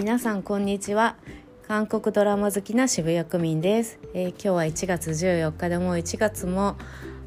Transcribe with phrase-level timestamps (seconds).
[0.00, 1.16] 皆さんこんにちは。
[1.68, 6.78] 韓国ドラマ好きな渋谷区民です、えー、今日は1月14日でもう1月も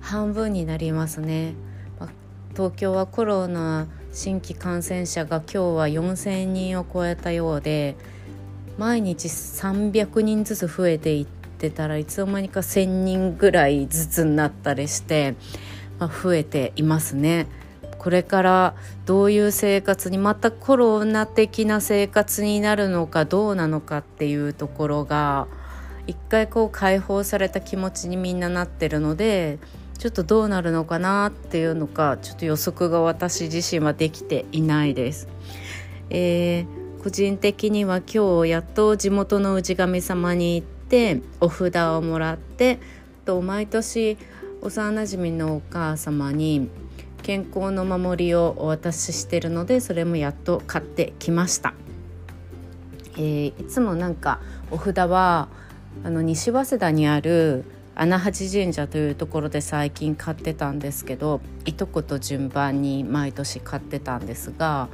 [0.02, 1.54] 半分になりますね、
[2.00, 2.10] まあ
[2.54, 7.96] 東京はコロナ新規感染者が今日は4000人を超えたようで
[8.80, 15.36] 毎日300人ずつ増えていってたらいつの間にか1,000人ぐらいずつになったりして、
[16.00, 17.46] まあ、増えていますね。
[18.04, 18.76] これから
[19.06, 25.48] どういう生活にまたコロナ的な生活になるのかどうなのかっていうところが
[26.06, 29.58] 一回こう解放された気持ちにみんななってるので
[29.98, 35.30] ちょっとどうなるのかなっていうのかちょっと予測が私自身はできていないです。
[36.10, 42.80] えー、個人的には今日やっと地元の氏神様に行ってお札をもらって
[43.24, 44.18] と毎年
[44.62, 46.70] 幼なじみのお母様に
[47.24, 51.74] 健康の守りをお渡ししてるのでそれもやっと買ってきました、
[53.14, 55.48] えー、いつもなんかお札は
[56.04, 57.64] あの西早稲田にある
[57.96, 64.90] 穴八神社というところで最近買ってたんですけどいとこと順番に毎年買ってたんですが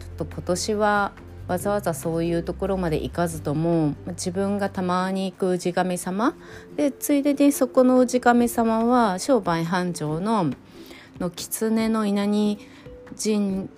[0.00, 1.12] ちょっと今年は
[1.46, 6.34] わざわざそういうところまで行かずとも自分がたまに行く氏神様
[6.76, 10.50] でついでにそこの氏神様は商売繁盛の
[11.18, 12.58] の狐の稲荷
[13.22, 13.68] 神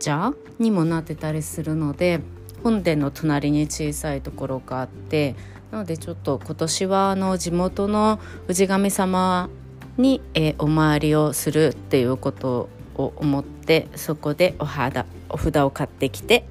[0.00, 2.20] 社にもなってたりするので
[2.62, 5.34] 本殿の隣に小さいところがあって
[5.70, 9.48] なのでちょっと今年はあの地元の氏神様
[9.96, 16.44] に、えー、お参りをするっていうことを思ってそこでお肌お札を買ってきて、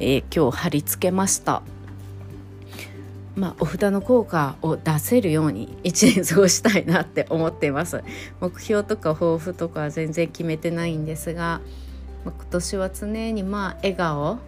[0.00, 1.62] えー、今日貼り付けました。
[3.34, 8.02] まあ、お札の効果を出せるように一年過ごしたいなって思っています
[8.40, 11.62] 目標とか抱負とかは全然決めてないんですが、
[12.24, 14.38] まあ、今年は常にまあ笑顔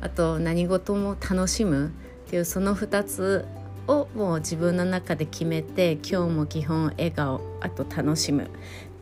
[0.00, 1.90] あと何事も楽しむっ
[2.30, 3.44] ていうその2つ
[3.86, 8.46] をもう自分の中で決めて今日も基本笑顔あと楽しむっ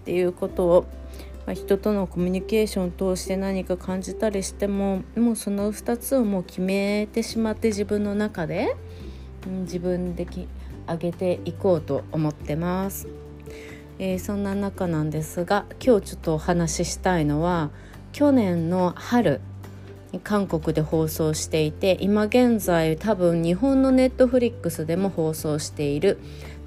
[0.04, 0.86] ていうことを、
[1.46, 8.74] まあ、人とのコミュニケーションを通して何か感じたりしてももうその2つをもう決めてしまって自分の中で。
[9.48, 10.48] 自分でき
[10.86, 13.08] 上げていこうと思ってます、
[13.98, 17.70] えー、そんな中なんですが今日ちょっとお話ししたいのは
[18.12, 19.40] 去年の春
[20.24, 26.18] 韓国で放送していて今現在多分日本のネットフリックスでも放送している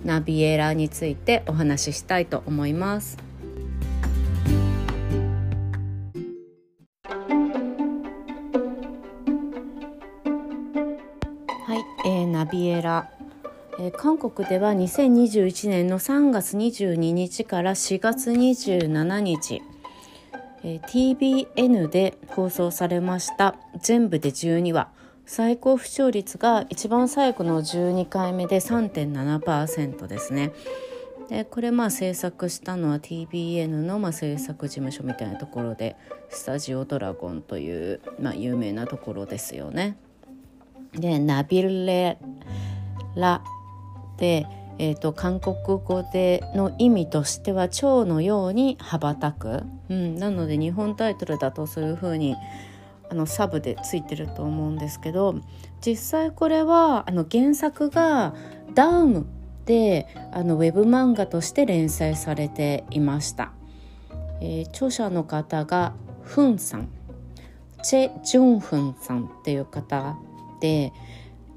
[0.04, 3.31] ナビエラについてお話ししたいと思います。
[12.42, 13.08] ナビエラ、
[13.78, 19.62] えー、韓国では2021年の3月22日から4月27日、
[20.64, 24.90] えー、TBN で放送されました全部で12話
[25.28, 30.52] 最高視聴率が一番最後の12回目で3.7%ですね。
[31.30, 35.96] でこれまあ制作したのは TBN のまあ制作事務所みたいなところで
[36.30, 39.96] スタジオドラゴンという、まあ、有名なところですよね。
[40.94, 42.18] でナビレ
[43.16, 43.42] ラ
[44.18, 44.46] で、
[44.78, 52.36] えーと、韓国語での意味としては蝶のように羽ばたく、うん、なので日本タイトルだとそういうふうに
[53.10, 55.36] あのサブでついてると思うんですけど
[55.86, 58.34] 実際これはあの原作が
[58.74, 59.26] ダウム
[59.66, 63.52] であのウェブ漫画として連載されていました、
[64.40, 66.90] えー、著者の方がフンさん。
[67.84, 70.16] チェ・ジョンフンさんっていう方
[70.62, 70.94] で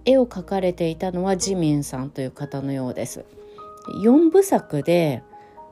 [0.04, 3.25] 絵を描かれていたのはジミンさんという方のようです。
[4.03, 5.22] 4部作で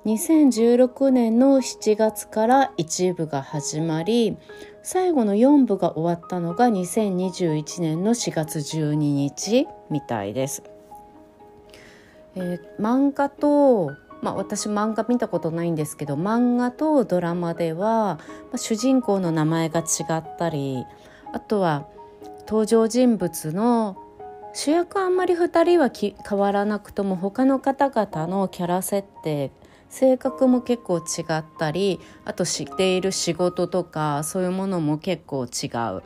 [0.05, 4.37] 2016年の7月から1部が始まり
[4.83, 10.63] 最後の4部が終わったのが2021年の4月12日みたいです。
[12.35, 13.93] えー、漫画と
[14.23, 18.21] まあ、私漫画見たことないんですけど漫画とドラマでは、ま
[18.55, 20.85] あ、主人公の名前が違ったり
[21.33, 21.89] あとは
[22.47, 23.97] 登場人物の
[24.55, 25.91] 主役あんまり2人は
[26.29, 29.51] 変わらなくとも他の方々のキャラ設定
[29.89, 35.67] 性格も結構違ったりあと知っている仕事とかそういうものも結構違
[35.99, 36.03] う。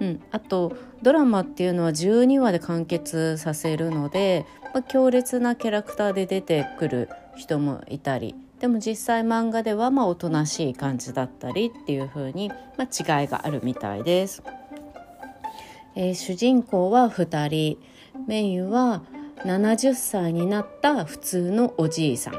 [0.00, 14.42] うん、あとドラマっていうのは12話で完結させるので、まあ、強烈なキャラクターで出てくる人もいたりでも実際漫画ではまあおとなしい感じだったりっていう風に、まあ、違いがあるみたいです。
[15.96, 17.78] えー、主人公は2人
[18.26, 19.02] メインは
[19.44, 22.34] 70歳になった普通のおじいさん、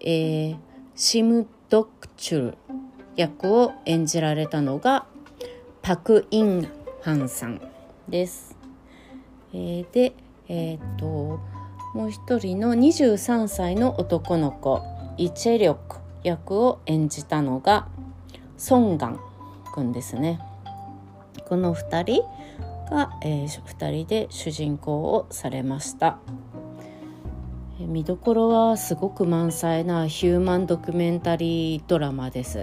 [0.00, 0.56] えー、
[0.94, 2.58] シム・ドクチュル
[3.16, 5.06] 役を演じられたのが
[5.82, 6.68] パク・イン
[7.02, 7.60] ハンさん
[8.08, 8.56] です。
[9.52, 10.14] えー、で、
[10.48, 11.06] えー、っと
[11.94, 14.82] もう一人の23歳の男の子
[15.18, 17.86] イチェリョク役を演じたのが
[18.56, 19.20] ソンガン
[19.74, 20.40] 君ですね。
[21.52, 22.22] この2人
[22.90, 26.18] が、えー、2人で主人公をされました。
[27.78, 32.60] 見どころはすごく満載なヒューマンドキュメンタリードラマです。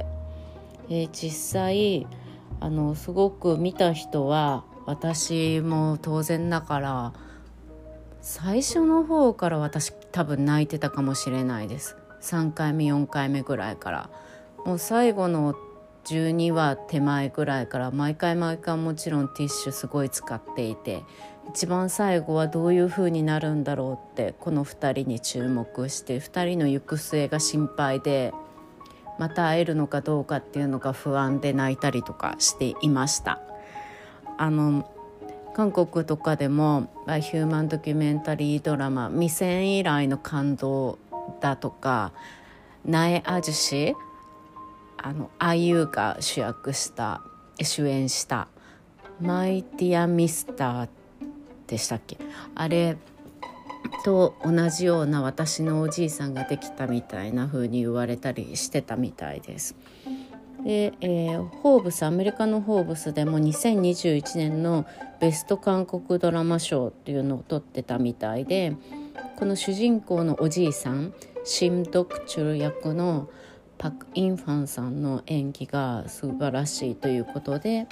[0.90, 2.08] えー、実際
[2.60, 7.14] あのすごく見た人は私も当然だから
[8.22, 14.10] 最初の方から私多分泣いてたかもしれないです3回目4回目ぐらいから
[14.66, 15.54] もう最後の
[16.10, 21.04] 12話手前ぐらいから毎回毎回もちろんティッシュすごい使っていて
[21.50, 28.34] 一番最後はどういう風になるんだろうってこの2人に注目して2人の行く末が心配で
[29.20, 33.42] また会えるのかどうかっていうのが不安で泣いたりとかしていました。
[34.38, 34.90] あの
[35.54, 40.98] 韓国とかでもヒューマンドキュメンタリードラマ「未戦以来の感動」
[41.42, 42.14] だとか
[42.86, 43.94] 「苗あじし」
[45.04, 47.22] あのあゆが主役した
[47.62, 48.48] 主演した
[49.22, 50.90] 「マイティア・ミスター」
[51.68, 52.18] でしたっけ？
[52.56, 52.98] あれ
[54.04, 59.76] と同じような私のおじいさんができたみたいな風に言われたりしてたみたいです。
[60.64, 64.86] で、えー、ホーブスアメリカのホーブスでも2021年の
[65.20, 68.76] ベスト韓国ドラマ賞っていうのを取ってたみたいで
[69.38, 71.14] この主人公のおじいさん
[71.46, 73.30] シム・ドクチュル役の
[73.80, 77.88] パク・インファンさんの演技が素晴らしいということで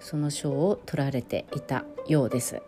[0.00, 2.60] その賞を取られていたようです。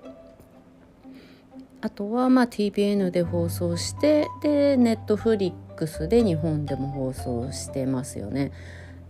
[1.81, 8.53] あとはまあ TBN で放送してでネットフリックスで日本でも放送してますよね。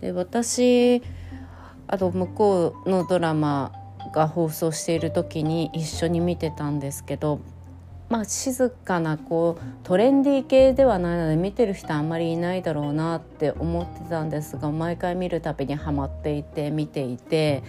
[0.01, 1.03] で私
[1.87, 3.71] あと向こうのドラマ
[4.15, 7.39] が放送している時に一緒に見てたんですけど
[8.13, 17.63] まあ静かなこうトレンディー系ではないので見てる人あんまりいないだろうなって思ってたんですが毎回見るたびにハマっていて見ていて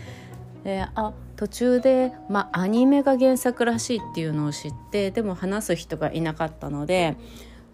[0.62, 7.16] であ途中で、まあ、アニメが原作らしいっていうのを知ってでも話す人がいなかったので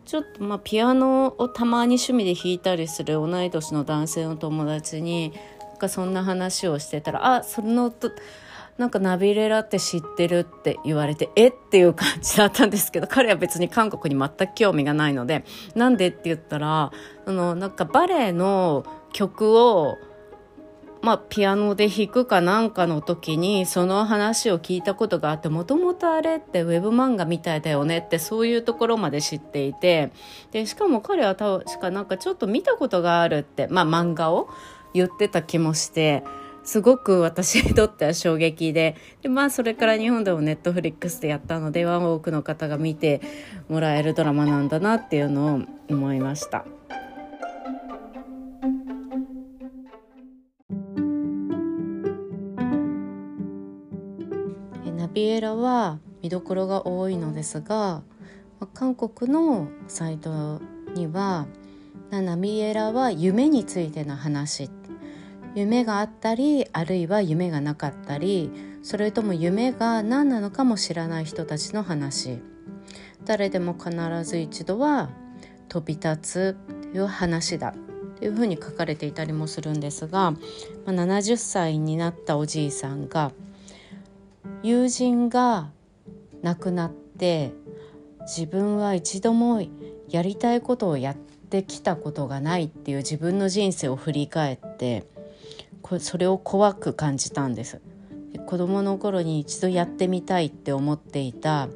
[0.04, 5.32] ちょっとまあピアノをたまに趣味で弾いたりする同い年の男性の友達に
[5.70, 7.90] なんかそんな話をしてたら「あその
[8.78, 11.48] なんかナビレラって知ってる?」って言われて「え？
[11.48, 15.44] っ?」ていう感じだったんですけど 彼は別に韓国に全く興味がないので
[15.74, 16.92] 「なんで?」って言ったら
[17.24, 19.98] そのなんかバレエの曲を
[21.02, 30.12] まあ、ピアノで弾くかなんかの時にその話を聞いたことがあってもともとあれってウェブ漫画みたいだよねってそういうところまで知っていて
[30.52, 34.50] でしかも彼は確かなんかちょっと見たことがあるって、まあ、漫画を
[34.92, 36.22] 言ってた気もして
[36.64, 43.20] すごく私にとっては衝撃でで、まあ、それから日本でもネットフリックスでやったのでは多くの方が見て
[43.68, 46.64] もらえるドラマなんだなっていうのを思いました。
[55.12, 58.02] ビエラは見どころが多いのですが
[58.74, 60.60] 韓国のサイト
[60.94, 61.46] には
[62.10, 64.70] ナミエラは夢についての話っ
[65.54, 68.50] 夢があったりあるいは夢がなかったり
[68.82, 72.38] それとも夢が何なのかも知らない人たちの話。
[73.26, 73.90] 誰でも必
[74.24, 75.10] ず一度は
[75.68, 76.56] 飛び立つ
[76.92, 77.74] という話だ
[78.18, 80.38] というふうに書かれていたりもするんですが、ま
[80.86, 83.32] あ、70歳になったおじいさんが
[84.62, 85.70] 「友人が
[86.42, 87.52] 亡くなって
[88.22, 89.62] 自分は一度も
[90.08, 95.06] やりたいことをやってきたことがないっていう自分の人生を振り返って
[95.98, 97.80] それを怖く感じたんです。
[98.46, 101.68] 子供の頃に一度やってみたいって思っていた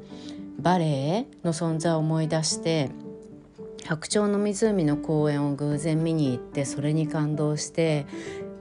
[0.58, 2.90] バレエの存在を思い出して
[3.84, 8.06] 白鳥の湖の公園を偶然見に行ってそれに感動して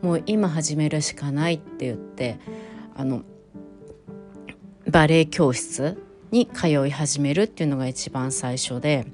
[0.01, 2.39] もう今始めるしかないって言って
[2.95, 3.23] あの
[4.89, 9.05] バレエ教室に通い始めるっていうのが一番最初で、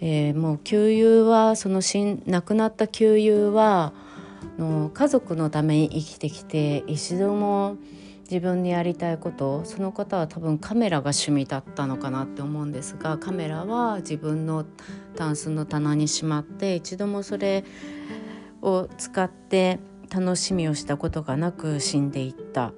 [0.00, 1.80] えー、もう旧友はその
[2.26, 3.92] 亡くなった旧友は
[4.58, 7.76] の家族のために生きてきて一度も
[8.24, 14.64] 自分にやりたいことその方は多分カメラが趣味だったのかなって思うんですがカメラは自分の
[15.14, 17.64] タンスの棚にしまって一度もそれ
[18.62, 19.78] を使って
[20.10, 22.72] 楽しみをしたことがなく死んでいった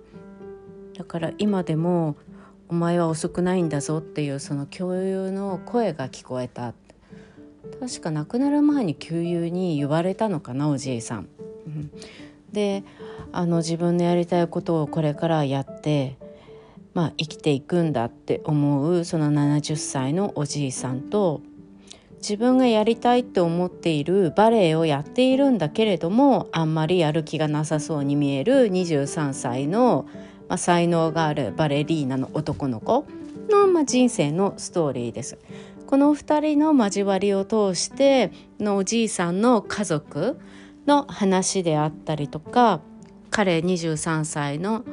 [0.96, 2.16] だから今でも
[2.68, 6.74] 「お前は遅くないんだぞ」っていうその共有の声が聞こえた
[7.80, 11.28] 確か亡くなる前に旧友に言われたのかなおじいさん。
[12.52, 12.84] で
[13.32, 16.16] あの自分のやりたいことをこれからやって
[16.96, 21.42] まあ、生きていくんだって思うその70歳のおじいさんと
[22.26, 30.08] 自分がやりたいって思っているバレエをやっているんだけれどもあんまりやる気がなさそうに見える23歳の、
[30.48, 33.04] まあ、才能があるバレリーナの男の子
[33.50, 35.38] の、まあ、人生のストーリーです。
[35.86, 40.40] この2人の交わりを通してのおじいさんの家族
[40.86, 42.80] の話であったりとか
[43.30, 44.84] 彼23歳の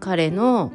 [0.00, 0.72] 彼の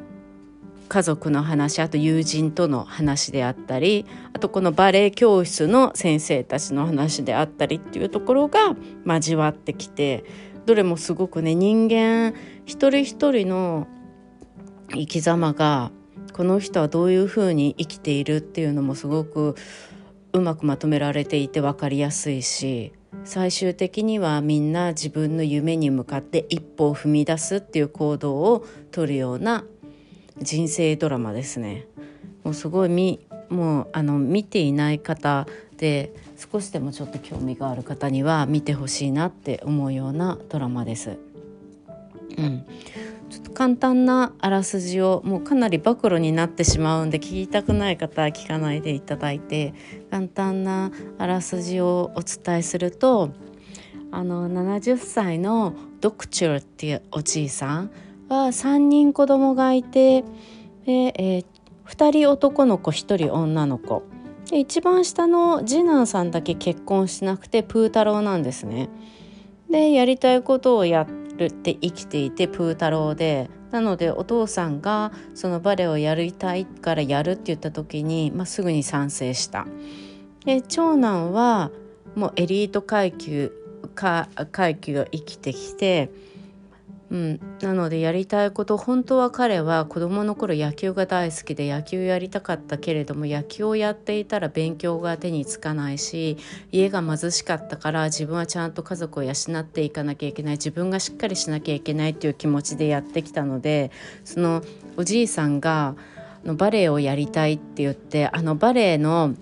[0.91, 8.75] 家族の話あと友人との話であったりあとこのバレエ教室の先生たちの話であったりっていうところが
[9.05, 10.25] 交わってきて
[10.65, 12.33] どれもすごくね人間
[12.65, 13.87] 一人一人の
[14.89, 15.91] 生き様が
[16.33, 19.55] この人はどういうふうに生きているっていうのもすごく
[20.33, 22.91] うまくまとめられていて分かりやすいし
[23.23, 29.63] 最終的にはみんな自分の夢に向かって一歩を踏み出すっていう行動をとるような
[30.41, 31.87] 人生ドラマですね
[32.43, 35.45] もうすごいみもうあの見ていない方
[35.77, 41.17] で少しでもちょっと興味がある方には見てほしいなって思うようなドラマです。
[42.37, 42.65] うん、
[43.31, 49.73] ちょっと簡単なあらすじをもうかなり暴露になってしまうんで聞きたくない方は聞かないでいただいて
[50.11, 53.31] 簡単なあらすじをお伝えすると
[54.11, 57.91] あの70歳のドクチューっていうおじいさん
[58.27, 60.23] は3人子供がいて
[60.85, 61.45] で、えー、
[61.85, 64.03] 2人男の子1人女の子
[64.49, 68.89] で一番下の次男さんだけ結婚しなくてプー太郎なんですね。
[69.69, 79.65] でやりたいことをやるって生きていてプー太郎でなのでお父さんがそのバレエをやりたいからやるって言った時に、まあ、すぐに賛成した。
[80.45, 81.71] で長男は
[82.15, 83.53] もうエリート階級
[84.51, 86.09] 階級を生きてきて
[87.11, 96.37] うん、なのでやりたいこと本当は彼は子どもの頃野球が大好きで野球やりたかったけれども野球をやっていたら勉強が手につかないし
[96.71, 100.31] 家が貧しかったから自分はちゃんと家族を養っていかなきゃい。
[100.33, 103.91] けない自分がしっかりしなきゃいけないっていう気持ちでやってきたので
[104.23, 104.63] その
[104.97, 105.95] おじいさんが
[106.45, 109.35] のバレエをやりたいって言ってあのバレエの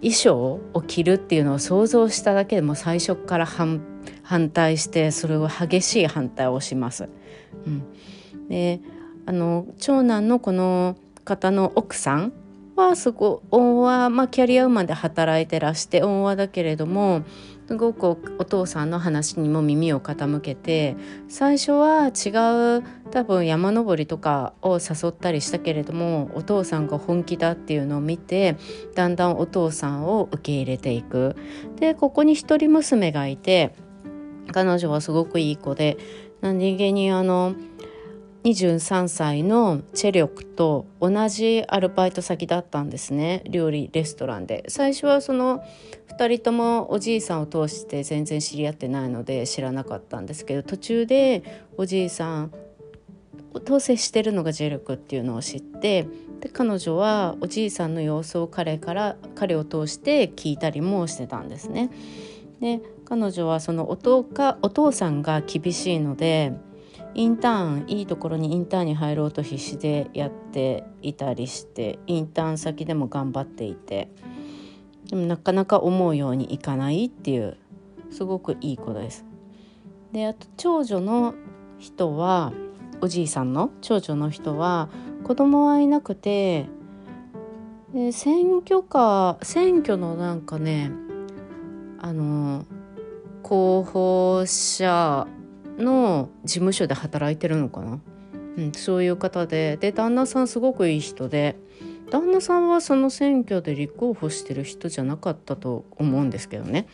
[0.00, 3.80] 衣装を着るっていうのを想像しただけでも最初から反
[4.22, 7.08] 反対してそれを激しい反対をします。
[7.66, 7.82] うん、
[8.48, 8.80] で
[9.26, 12.32] あの長男のこの方の奥さん
[12.76, 17.22] はすご恩和、まあ、キャリアウーマンで働いてらして恩和だけれども
[17.68, 20.96] すごくお父さんの話にも耳を傾けて
[21.28, 28.56] 最初は違う多分山登りとかを誘ったりしたけれどもお父さんが本気だっていうのを見て
[28.94, 31.36] だんだんお父さんを受け入れていく。
[31.76, 33.74] でここに一人娘がいて
[34.50, 35.96] 彼女はすごくいい子で
[36.40, 37.54] 何気にあの
[38.44, 45.62] 23歳のチェリョクと同じアルバイト先だったんですね料理レストランで最初はその
[46.18, 52.52] 2人ともおじいさんを通して全然知り合ってないので知らなかったんですけど途中でおじいさん
[53.64, 56.08] と接してるのがジェルクっていうのを知って
[56.40, 61.90] で彼女はおじいさんの様子を彼から彼を通して聞いたりもしてたんですね。
[62.60, 62.80] で
[63.12, 66.54] 彼女はそのお父かお父さんが厳しいので
[67.12, 74.08] インターンいいところにインターンに入ろうと必死でやっていたりしてインターン先でも頑張っていて
[75.10, 77.58] でもなかなか思うようにいかないっていう
[78.10, 79.26] すごくいい子です。
[80.12, 81.34] であと長女の
[81.78, 82.54] 人は
[83.02, 84.88] おじいさんの長女の人は
[85.24, 86.64] 子供はいなくて
[87.92, 90.90] で選挙か選挙のなんかね
[91.98, 92.64] あの
[93.52, 95.26] 候補者
[95.76, 98.00] の事務所で働いてるのかな、
[98.56, 99.76] うん、そういう方で。
[99.76, 101.56] で旦那さんすごくいい人で。
[102.10, 106.86] 旦那さんはその選挙で立候補してる人じゃなかったと思うんですけどね。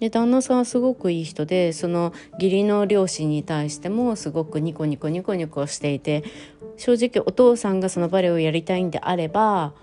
[0.00, 6.24] で旦那さんはすごくいい人でその義理の両親に対してもすごくニコニコニコニコしていて
[6.78, 9.74] 正直お父さんがそのバレエをやりたいんであれば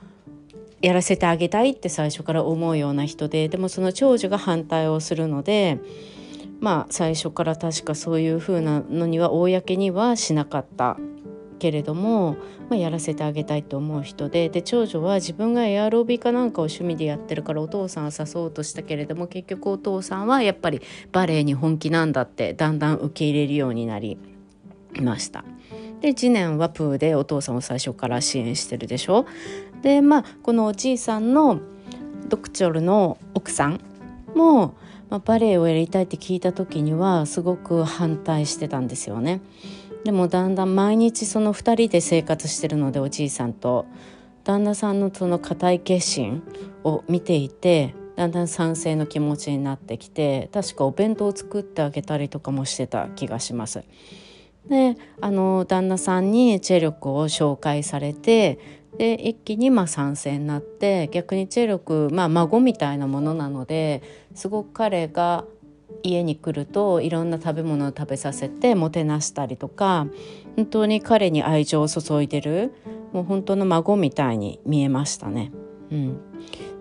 [0.81, 5.79] やらせてあげたいって最初から思うような人ででもその長女が反対をするので
[6.59, 10.97] まあ最初から確かそういう風なのには公にはしなかった
[11.57, 12.37] けれども、
[12.69, 20.81] まあ、やらせてあげたいと思う人でで長女は自分がエアロビかなんかを趣味でやってるからお父さんを誘おうとしたけれども結局お父さんはやっぱり
[21.11, 24.19] バレエに本気なんだってだんだん受け入れるようになり
[25.01, 25.43] ました。
[26.01, 29.25] で次年はプーでお父さんを最初から支援してるでしょ
[29.81, 31.59] でまあこのおじいさんの
[32.27, 33.79] ドクチョルの奥さん
[34.35, 34.75] も
[35.09, 39.41] まあ、バレエをやりたいって聞いた時にはすごく反対してたんですよね。
[40.03, 43.85] でもだんだん毎日その2人で生活してるのでおじいさんと
[44.43, 46.43] 旦那さんのその固い決心
[46.83, 53.83] を見ていてだんだん賛成の気持ちになってきて確かお弁当を作ってあげたりとかもしてた気がします。
[54.69, 58.59] であの旦那さんにチェルクを紹介されて
[58.97, 64.01] で一気にまあ賛成になって逆にチェルク、まあ、孫みたいなものなので
[64.33, 65.45] すごく彼が
[66.03, 70.07] 家に来るといろんな食べ物を食べさせてもてなしたりとか
[70.55, 72.73] 本当に彼に愛情を注いでる
[73.13, 75.51] もう本当の孫みたいに見えましたね。
[75.89, 76.19] うん、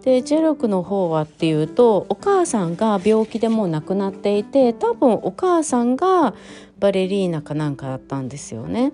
[0.02, 6.34] でジェロクの方はっていうとお母さんが病気でもう亡くなっていて多分お母さんが
[6.78, 8.92] バレリーナかなんかだったんですよね。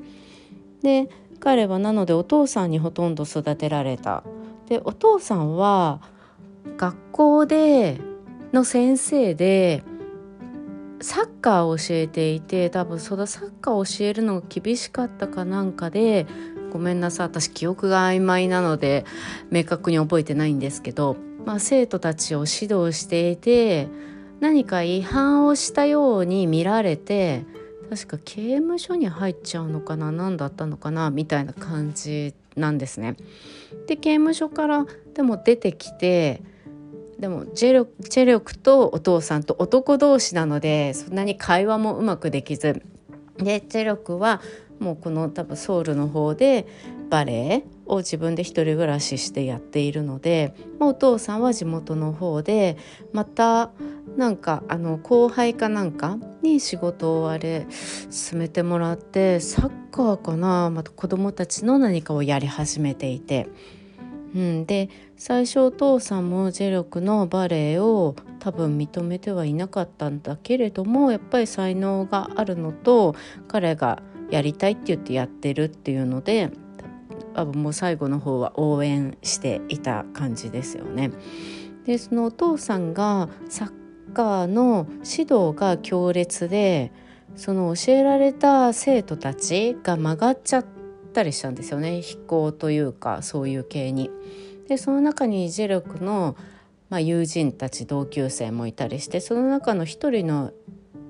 [0.82, 1.08] で
[1.42, 4.22] 彼はなのでお父さんにほとんど育てられた。
[4.68, 6.00] でお父さんは
[6.76, 8.00] 学校で
[8.52, 9.82] の先生で
[11.00, 16.26] サッカーを教えていて多分そのサッカーを教えるのが厳しかったかなんかで
[16.72, 19.04] ごめんなさい私記憶が曖昧なので
[19.50, 23.88] 明確に覚えてないんですけど、まあ、生徒たちを指導していて
[24.38, 27.44] 何か違反をしたように見られて
[27.92, 33.16] 確か刑務所に入っちゃうのかな何だったのかなみたいな感じなんですね。
[33.86, 36.40] で刑務所からでも出てきて
[37.18, 42.82] でもチェルチェリョクとお父さんと男同士なのでそんなに会話もうまくできず
[43.36, 44.40] でチェリョクは
[44.80, 46.66] もうこの多分ソウルの方で
[47.12, 52.78] バレエを自分で一人暮らししてやっているので、お父さんは地元の方で
[53.12, 53.70] また
[54.16, 63.46] なんかあの後輩かなんかに仕事をあれ進めてもらってサッカーかなまた子供たちの何かをやり始めていて。
[64.34, 64.88] うん、で
[65.18, 73.14] 最初お父さんもジェロクのバレエを多分認めてはいなかったんだけれどもやっぱり才能があるのと
[73.46, 76.50] 彼がやりたいって言ってやってるっていうので
[77.54, 81.10] もう最後の方は応援していた感じですよね。
[81.84, 86.92] でそのお父さんがサッカーの指導が強烈で
[87.34, 90.66] その教えられた生徒たちが曲がっちゃっ
[91.12, 94.10] たりしたんですよね飛行というかそういう系に。
[94.68, 96.36] でその中にジェロクの、
[96.88, 100.52] まあ、友人たち同級生もいたりしてその中の一人の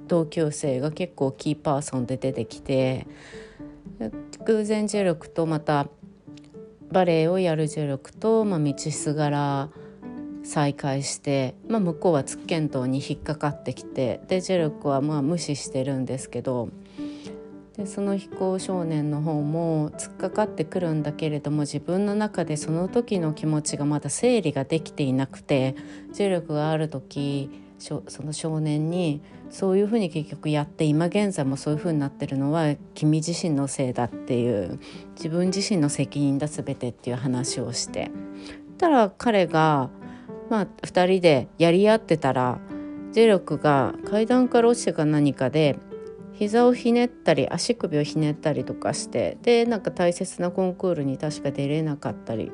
[0.09, 3.07] 同級生が結構キーパーソンで出てきて
[4.47, 5.89] 偶然ジェロクとまた
[6.91, 9.69] バレエをやるジェロクと、まあ、道すがら
[10.45, 16.69] 再会して、まあ、向こうはつっけんに引っかかってきてでジェロクはまあ無視してるんですけど
[17.77, 25.77] でその飛行少年の方も突っかかってくるんだけれども自分の中でその時の気持ちがまだ整理ができていなくて
[26.13, 34.81] 重力がある時その少年にそういうふうに結局やって今現在もそういうふうになってるのは君自身のせいだっていう
[35.15, 38.11] 自分自身の責任だ全てっていう話をして。
[38.79, 39.91] たら彼が
[40.49, 42.61] まあ2人でやり合ってたら
[43.13, 45.77] ジェロクが階段から落ちてか何かで
[46.33, 52.51] 膝をひねったり足首をひねったりとかしてでなんか大切なコンクールに確か出れなかったり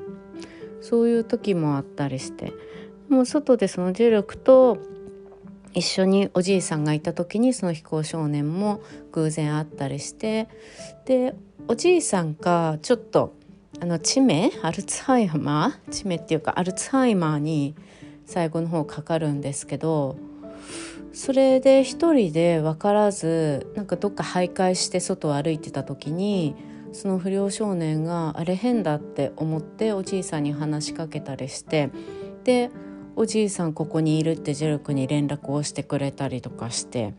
[0.81, 2.53] そういう時もあったりして。
[3.09, 4.79] もう外でその重力と
[5.75, 8.81] 一緒におじいさんがいた時にその飛行少年も
[9.13, 10.49] 偶然会ったりして
[11.05, 11.35] で
[11.69, 13.35] おじいさんがちょっと
[13.81, 17.75] あの地名アルツハイマー地名っていうかアルツハイマーに
[18.27, 20.17] 最後の方かかるんですけど
[21.13, 26.55] それで一人で分からずなんかどっか徘徊して外を歩いてた時に
[26.93, 31.91] その不良少年があれ変だって思っておじいさんに話しかけたりして
[32.45, 32.71] で
[33.19, 37.15] おじいさんここにいるってジェルクに連絡をしてくれたりとかして。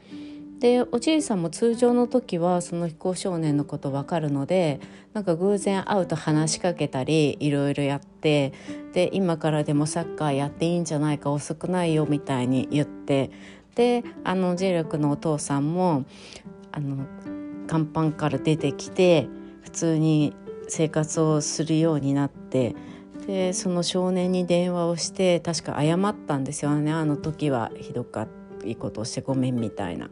[0.60, 4.82] でおじいさんも通常の時はその飛行少年のこと分かるので
[5.14, 8.52] なんか偶然会うと話しかけたりいろいろやって
[8.92, 13.32] で今からでもサッカーやっていいんじゃないか遅くないよみたいに言って
[13.76, 16.04] であのジェルクのお父さんも
[16.74, 17.06] あの
[17.72, 19.30] 甲板から出てきて
[19.62, 20.36] 普通に
[20.68, 22.76] 生活をするようになって
[23.30, 26.92] でその少年に電話をして確か謝ったんですよね。
[26.92, 28.28] あの時はひどか
[28.66, 30.10] いいことをしてごめんみたいな。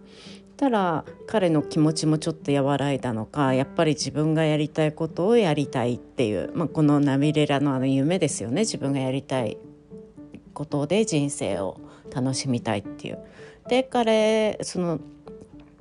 [0.56, 8.62] たら彼の気持ちもちょっと和らいだのかやっぱり自分がやりたいことをやりたいっていう、まあ、このナビレラのあの夢ですよね。
[8.62, 9.58] 自分がやりたい
[10.54, 11.80] ことで人生を
[12.14, 13.20] 楽しみたいっていう。
[13.68, 15.00] で彼その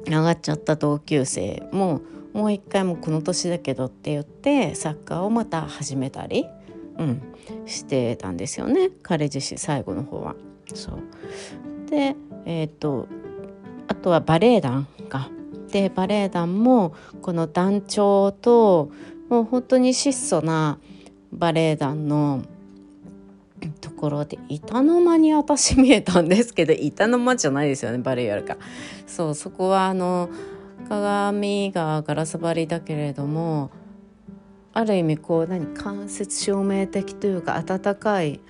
[0.06, 2.00] 上がっちゃった同級生も
[2.32, 6.46] もう一回もこの年だけどって言ってサッカーをまた始めたり、
[6.98, 7.22] うん、
[7.66, 8.90] してたんですよね。
[9.02, 10.34] 彼自身最後の方は。
[10.74, 11.90] そう。
[11.90, 13.06] で、えーと、
[13.88, 15.28] あとはバレエ団が。
[15.70, 18.90] でバレエ団もこの団長と
[19.28, 20.78] もう本当に質素な
[21.32, 22.42] バレエ団の
[23.80, 28.56] ところで板の間に私見えたんですけど板の間じゃないですよねバレエやるか。
[29.06, 30.28] そうそこはあの
[30.88, 33.70] 鏡がガラス張りだけれども
[34.76, 38.40] ある意味こう何間接照明的というか温かい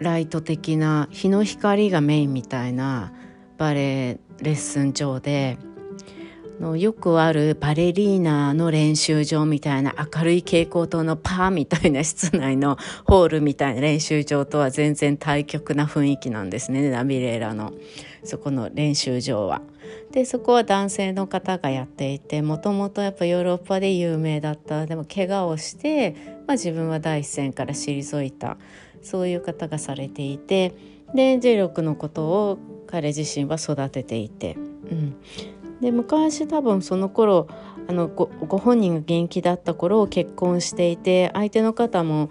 [0.00, 3.12] ライト的な日の光がメインみたいな
[3.56, 5.56] バレエレッスン場で
[6.58, 17.72] のよくあるバレリーナの練習場みたいな明るい蛍光灯のパーみたいな室内のホールみたいな練習場とは全然対極な雰囲気なんですねナビレーラの
[18.24, 19.62] そこの練習場は。
[20.12, 24.86] でそこは男性の方がやっていてもともとやっぱヨーロッパで有名だった。
[24.86, 26.14] でも怪我をして、
[26.46, 28.56] まあ、自分は第一線から退いた。
[29.02, 30.94] そういう方がされていて。
[31.14, 34.56] で重力のことを彼自身は育てていて、
[34.90, 35.16] うん、
[35.80, 37.48] で昔多分その頃
[37.88, 42.30] あのごご本人が元気だった頃結婚していて相手の方も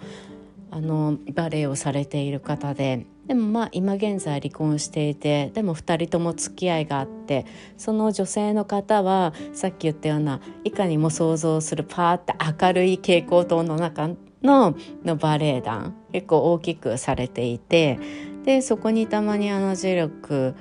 [0.69, 3.07] あのバレエをされている方で。
[3.27, 7.45] でもまあ今現在離婚していてでも2人とも付き合いがあって
[7.77, 14.09] その女性の方はさっき言ったようないかにも想像するパーって明るい蛍光灯の中
[14.41, 17.97] ののバレエ団結構大きくされていて
[18.43, 20.55] でそこにたまにあの磁力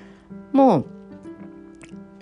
[0.53, 0.85] も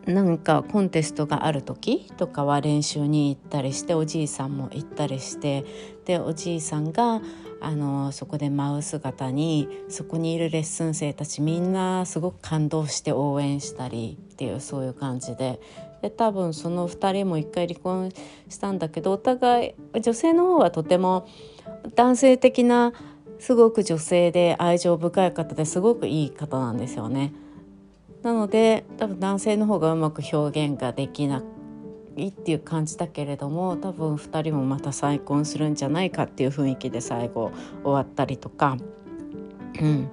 [0.06, 5.64] なんかコンテストがある時とかは練習に行ったりしておじいさんも行ったりして
[6.06, 7.20] でおじいさんが
[7.60, 15.60] あのそこで舞う姿にそこにいるレッスン生たちみんなすごく感動して応援したりっていうそういう感じで
[16.00, 18.10] で多分その2人も一回離婚
[18.48, 21.28] したんだけどお互い女性の方はとても
[21.94, 22.92] 男性的な
[23.38, 27.32] すごく女性で愛情深い方ですごくいい方なんですよね。
[28.22, 31.42] なので多分男性の方がうまく表現ができな
[32.26, 37.52] いっていう感じだけれども多分2人もまた再婚するんじゃないかっていう雰囲気で最後
[37.82, 38.76] 終わったりとか。
[39.80, 40.08] うん、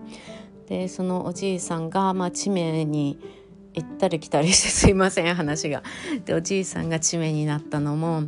[0.68, 3.20] でそのおじいさんが、まあ、地名に
[3.74, 5.84] 行ったり来たりしてすいません話が。
[6.26, 8.24] でおじいさんが地名になったのも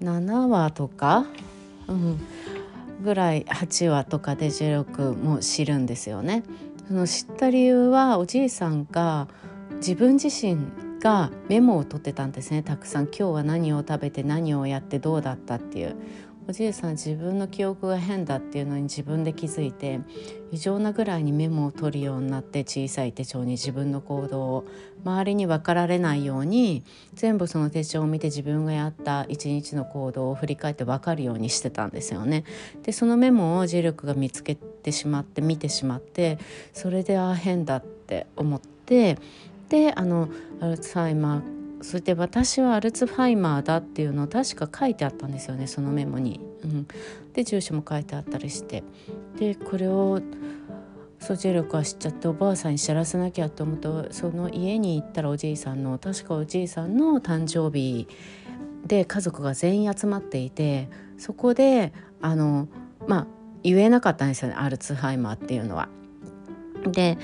[0.00, 1.26] 7話とか、
[1.88, 2.20] うん、
[3.02, 6.42] ぐらい8話とかで重力も知るんですよね。
[6.86, 9.28] その知った理由はおじいさんが
[9.76, 10.56] 自分自身
[11.00, 12.62] がメモを取ってたんですね。
[12.62, 13.04] たくさん。
[13.06, 15.96] 今日は何を食べて何をやってどうだったっていう。
[16.48, 20.00] おじいさん自分の記憶が変だっていうのに自分で気づいて
[20.50, 24.64] 異常なぐらいにメモを取るようになって小さい手帳に自分の行動を
[25.04, 32.44] 周りに分かられないように全部その手帳を見て自分がやった一日の行動を振り返って分かるようにしてたんですよね。
[32.82, 36.38] でそのメモを磁力が見つけてしまって見てしまって
[36.72, 39.18] それでああ変だって思って
[39.68, 40.28] であの
[40.60, 46.40] アルツハイマーそれで私はアルツハイマーだっていうのを確か書いてあったんですよねそのメモに。
[46.64, 46.88] うん、
[47.34, 48.82] で住所も書いてあったりして
[49.38, 50.20] でこれを
[51.20, 58.08] ソチェ力は知っちゃっておばあさんに知らせなきゃと思うとその家に行ったらおじいさんの確かおじいさんの誕生日
[58.86, 62.68] で家族が全員集まっていてそこであの
[63.06, 63.26] まあ
[63.62, 65.88] 言えなかったんですよねアルツハイマーっていうのは。
[66.86, 67.18] で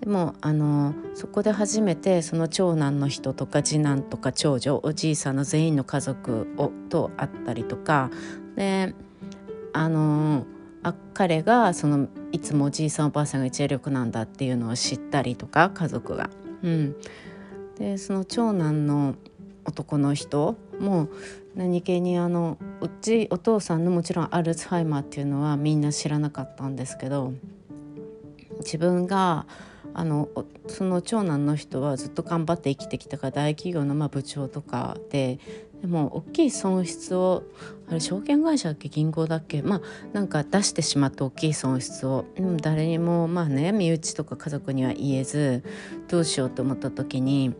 [0.00, 8.10] でもあのそこで初めてその長男の人とか次男とか長女おじいさんの全員の家族をと会ったりとか
[8.56, 8.94] で
[9.72, 10.46] あの
[10.82, 16.30] あ彼がそのいつもおじいさんおばあさんが一力なんだっていうのを知ったりとか家族が。
[16.62, 16.96] うん、
[17.78, 19.14] でその長男の
[19.64, 21.08] 男の人も
[21.54, 27.32] 何気にあのうちお父さんのもちろんアルツハイマーっていうのはみんな知らなかったんですけど
[28.58, 29.46] 自分が
[29.98, 30.28] あの
[30.68, 35.38] その長男の人はずっと頑張って生きてきたから大企業のまあ部長とかで
[35.80, 37.44] でも大きい損失を
[37.88, 39.62] あれ証券会社だっけ銀行だっけ？
[39.62, 39.80] まあ
[40.12, 45.64] なんか出してしまって大きい損失をでも誰にもまあね身内とか家族には言えず
[46.08, 47.54] どうしようと思った時に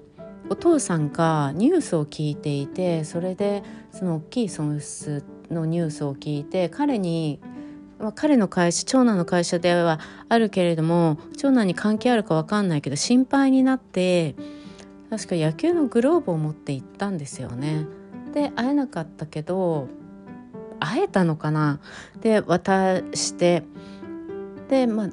[0.51, 7.41] お父さんがニュースを聞いていてそれでその大きい損失のニュースを聞いて彼に、
[8.15, 14.37] 彼の会社長男の会社ではあるけれども長男に関係あるか分かんないけど心配になって
[15.09, 17.87] 確か野球のグローブを持って行ったんですよね。
[18.35, 19.89] で会えなかったけど
[20.79, 21.81] 会えたのかな？
[22.21, 23.63] で渡して
[24.69, 25.09] でま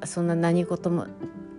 [0.00, 1.06] あそんな何事も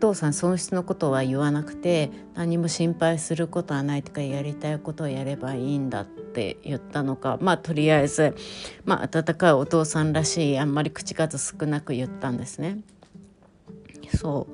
[0.04, 8.36] 父さん損失のことは言わなくて何も心配することはないとかやりたいことをやればいいんだって言ったのかまあとりあえず、
[8.84, 12.80] まあ、温かいお父さんらしいあんまり口数少なく言ったんですね。
[14.14, 14.48] そ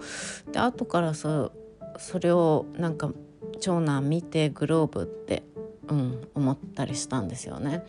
[0.47, 1.51] うで後からそ
[1.97, 3.11] それをなんか
[3.59, 5.43] 長男見てグローブって、
[5.89, 7.83] うん、思ったりしたんですよね。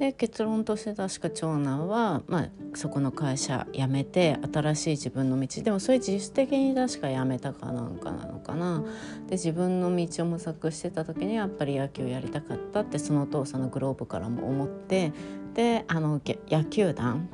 [0.00, 8.82] で結論として確か長男は、まあ、そこの会社辞めて新しい自分の道でもそれ自主的に確か辞めたかなんかなのかな。
[9.26, 15.12] で自分の道を模索してた時にやっぱり野球やりたかったってそのお父さんのグローブからも思って
[15.52, 17.28] であの野球団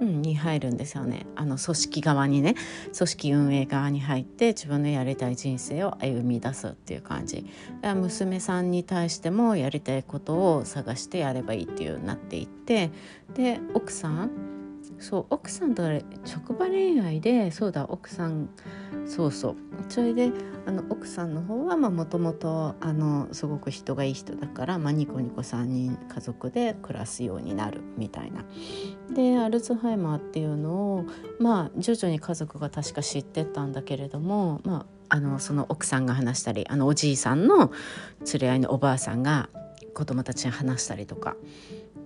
[0.00, 1.26] うん、に入るんですよね。
[1.36, 2.54] あの組織側にね。
[2.96, 7.46] 組織運営側に入って自分のやりたい人生を歩み出すっていう感じ。
[7.82, 12.90] 娘さんに対してもやりたいことを探してやればいいっていうなっていって
[13.34, 14.53] で奥さん
[14.98, 15.82] そう奥さんと
[16.24, 18.48] 職場恋愛でそうだ奥さん
[19.06, 19.56] そうそう
[19.88, 20.32] それで
[20.66, 22.74] あの奥さんの方はもともと
[23.32, 28.44] すごく人がいい人だから、まあ、ニコニコ3人家族で暮らすようになるみたいな。
[29.14, 31.04] でアルツハイマーっていうのを
[31.38, 37.72] まあ徐々に家族が確か知ってったんだけれども、まあ、あのその奥さんが話したりあのおじいさんの
[38.32, 39.50] 連れ合いのおばあさんが
[39.94, 41.36] 子供たちに話したりとか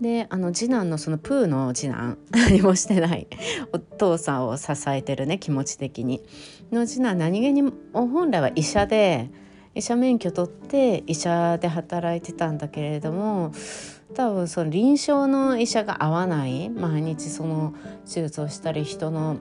[0.00, 3.26] であの次男のそのプーの次男 何もしてない
[3.72, 6.22] お父さんを支えてるね気持ち的に。
[6.70, 9.30] の次男何気に本来は医者で
[9.74, 13.52] 医者免許取って医者で働いてたんだけれども
[14.14, 19.38] 多分その臨床の医者が合わない毎日その手術をしたり人の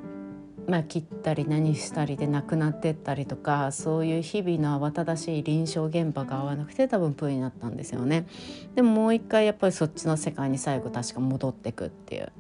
[0.68, 8.28] まあ、切ったり何したりで亡くなってったりとかそういう日々の慌ただしい臨床現場が合わなくて多分プーになったんですよね。
[8.76, 12.32] でももう一回やっぱりそっちの世界に最後確か戻ってくっていう。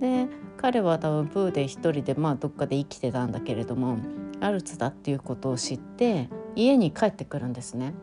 [0.00, 3.98] で彼は多分プーで一人でまあどっかで生きてたんだけれども
[4.40, 7.94] アルツだっていうことを知って家に帰ってくるんですね。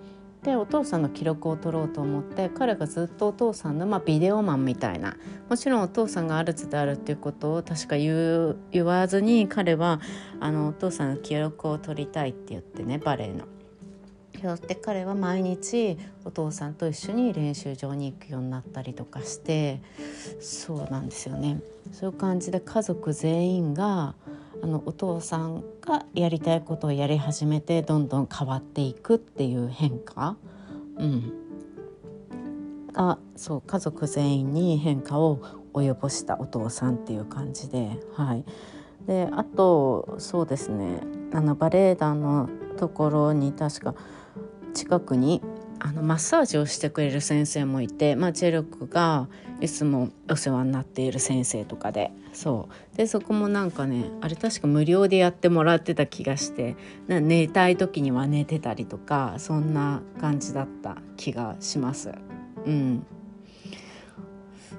[0.44, 5.16] でお父さんの記録を取ろうと思って彼がずっとお父さんの、まあ、ビデオマンみたいな
[5.50, 10.02] もちろんお父さんがアルツであるっていうことを確か言言わずに彼は
[10.40, 13.46] あのお父さんの記録を取りたいって言ってねバレエの。
[14.48, 19.82] よって彼は毎日お父さんと一緒に練習場に行くようになったりとかして
[20.42, 24.16] そうなんですよねそういう感じで家族全員が
[24.64, 30.38] あのお父さんがやりたいことをやり始めてどんどん変わっていくっていう変化、
[30.96, 31.34] うん、
[32.94, 35.42] がそう家族全員に変化を
[35.74, 38.46] 及ぼしたお父さんっていう感じではい。
[39.06, 41.02] であとそうですね。
[41.34, 43.96] あのバレエ団のところに確か
[44.74, 45.42] 近くに
[45.86, 49.28] あのマッサージをしてくれる先生もいて、まあ、チェルクが
[49.60, 52.12] いつもお世話になっている先生とかで。
[52.32, 52.98] そう。
[52.98, 56.76] でそこもなんかねあれ確か無料でやってもらってた気がして
[57.08, 62.14] な寝たい時には寝てたりとかそんな感じだった気がします。
[62.66, 63.06] うん、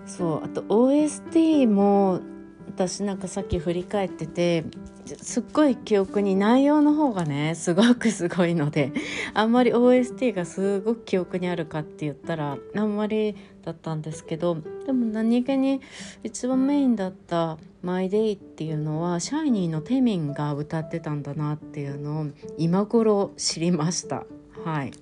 [0.07, 0.45] そう。
[0.45, 2.21] あと OST も
[2.67, 4.65] 私なんかさっき振り返ってて
[5.07, 8.93] すっごい記憶に内容の方がねすごくすごいので
[9.35, 15.81] あんまり OST がすごく記憶にあるかって言ったらあんまりだったんですけどでも何気に
[16.23, 24.25] 一番メインだった「マイデイっていうのはシャイニーのテミンが歌ってたんだなっていうのを今頃知りました。
[24.65, 24.93] はい、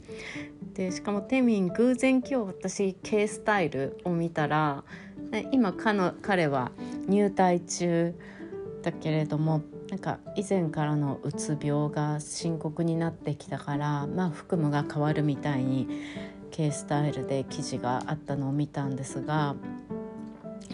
[0.75, 4.83] でしかもテミン偶然今日私 K スタイルを見たら
[5.53, 6.73] 今彼は
[7.07, 8.13] 入隊中
[8.83, 15.87] だけれどもなんか以前からのうつ病が深刻になってきたから、まあ、服務が変わるみたいに
[16.51, 19.55] K スタイルで記事があったのを見たんですが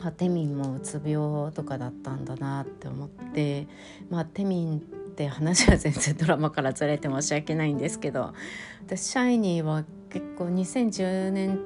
[0.02, 3.66] あテミンもうつ病とかだったんだなって思って、
[4.08, 8.34] まあ、テミンって話は全然ドラマからずれて申し訳ないんですけど
[8.86, 11.58] 私シャイニーは結構2010年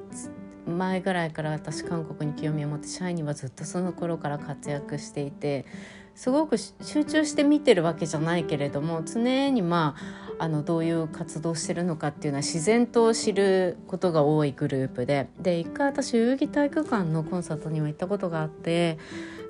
[0.65, 5.67] 前ぐらいから私韓国に興味を持ってシャイニーはずっとその頃から活躍していて
[6.15, 15.29] すごく集中して見てるわけじゃないけれども常にまああのどういう活動してるのかっていうのは自然と知ることが多いグループで。
[15.39, 18.97] で一回私代々木体育館のコンサートには行ったことがあって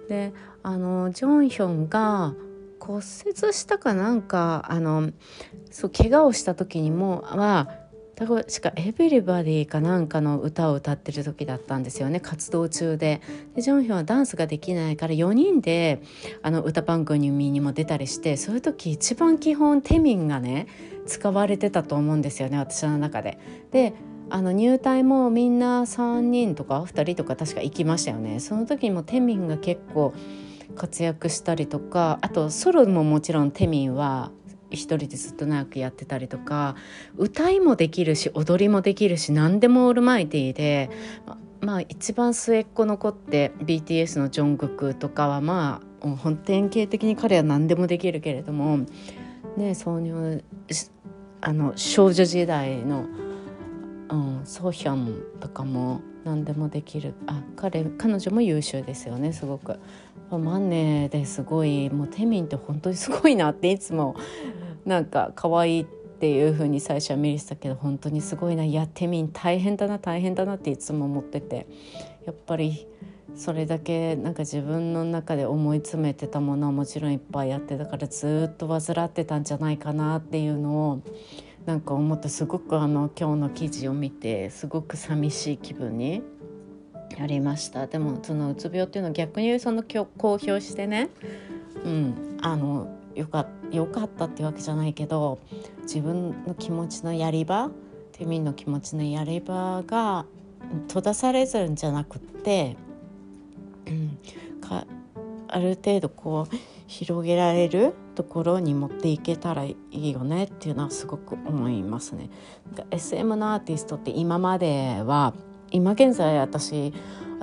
[0.07, 2.33] であのジョンヒョンが
[2.79, 3.03] 骨折
[3.53, 5.11] したかなんかあの
[5.71, 7.69] そう怪我をした時にもは
[8.27, 12.19] 確か「エブリバディ」かなんかの歌を歌ってる時だったんですよね。
[12.19, 13.21] 活動中で。
[13.55, 16.01] でジョンヒョンはダンスができないから4人で
[16.41, 20.67] あの歌番組にも出たりしてそういう時一番基本テミンがね
[21.05, 23.37] 使われてたと思うんですよね私の中で。
[23.71, 23.93] で
[24.29, 28.39] あの入隊もみんな3人とか2人とか確か行きましたよね。
[28.39, 30.13] その時にもテミンが結構
[30.75, 34.31] 活躍したりとかあとソロももちろんテミンは
[34.73, 36.75] 一人でずっと長くやってたりとか
[37.15, 40.89] 歌いもできるし踊りもできるし何でもオールマイティーで
[41.61, 48.77] まあ一番末っ子の子って BTS のジョングクとかはまあ本典型的に彼は何でもできるけれども
[49.55, 50.43] ね挿入
[51.41, 53.05] あの少女時代の、
[54.09, 59.79] うん、ソヒョンとかも何でもできるあ彼彼女も優秀ですよねすごく。
[60.37, 64.15] マネーですごいもうテミンって本当にすごいなっていつも
[64.85, 68.63] なんか可愛いっていう風に最初は見れてたけど本当にすごいな。
[68.63, 71.67] いやテミン大変だな大変だなっていつも思ってて。
[72.25, 72.87] やっぱり
[73.35, 81.01] それだけなんか自分の中で思い詰めてたものはもちろんいっぱいあってだからずっと患ってたんじゃないかなっていうのを
[81.65, 86.21] なんか思ってすごくあの今日の記事を見てすごく寂しい気分に
[87.17, 87.87] なりました。
[87.87, 91.09] でもそのうつ病っていうのは逆にその公表してね、
[91.83, 95.39] うん、あのよかよかったっていうわけじゃないけど
[95.83, 97.71] 自分の気持ちのやり場
[98.11, 100.25] テミンの気持ちのやり場が
[100.87, 102.77] 閉ざされずんじゃなくって、
[103.87, 104.17] うん、
[104.61, 104.85] か
[105.47, 106.55] ある程度こう
[106.87, 112.29] 広げられるところに持っていけたらいいよねっていうのはすごく思いますね。
[112.91, 115.33] SM のアーティストって今までは
[115.71, 116.93] 今現在私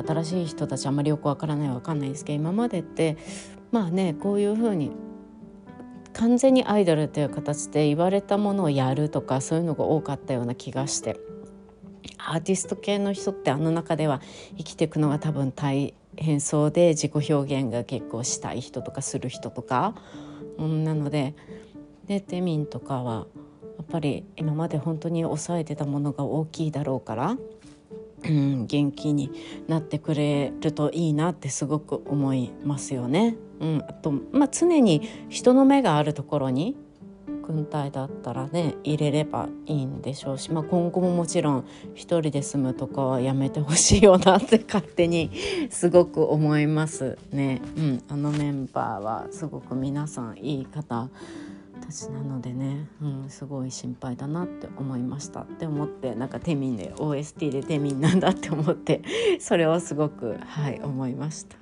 [0.06, 3.16] 新しい人たちあんまりよくわからないわかんないですけど今までって
[3.72, 4.92] まあねこういうふうに
[6.14, 11.16] 完全にアイドルという形で言われたものをやるとかそういうのが多かったような気がして。
[12.18, 14.20] アーティスト系の人ってあの中では
[14.56, 19.94] 生きていくのが多分大変そうで自己表現が結構したい人とかする人とか、
[20.58, 21.34] うん、なので
[22.06, 23.26] でテミンとかは
[23.78, 27.36] やっぱり今まで本当に抑えてたものが大きいだろうから、
[28.24, 29.30] うん、元気に
[29.68, 33.36] なってくれるといいなってすごく思いますよね。
[33.60, 36.76] うん、あと、まあ、常に人の目があるところに
[37.46, 45.30] 軍隊だったらね入れればいいんでしょうし、まあ、今後ももちろん一人で住むとかはやめてほしいよなって勝手に
[45.70, 47.60] すごく思いますね。
[47.76, 51.08] うん、あのメンバーはすごく皆さんいい方
[51.90, 59.02] たちなのでね、うん、すごい心配だなって思いましたって思ってなんかテミンで OST でテミンなんだって思って
[59.40, 61.56] それをすごくはい思いました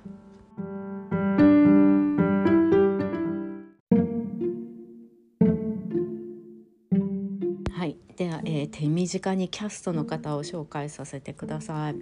[8.15, 8.41] では。
[8.69, 11.95] 手短にキャストの方を紹介させてください。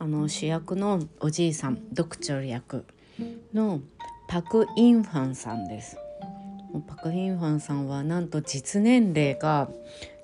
[0.00, 2.84] あの主役のおじいさんドクチョル役
[3.54, 3.80] の
[4.26, 5.96] パク・インファンさんです。
[6.80, 9.68] パク・インファンさんはなんと実年齢が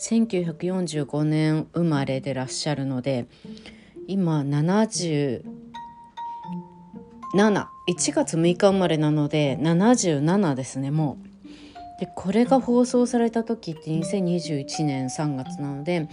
[0.01, 3.27] 1945年生まれでらっしゃるので
[4.07, 5.43] 今771
[8.13, 11.33] 月6日生まれなので77ですねもう。
[12.01, 16.09] でこれが放送された時って2021年3月なので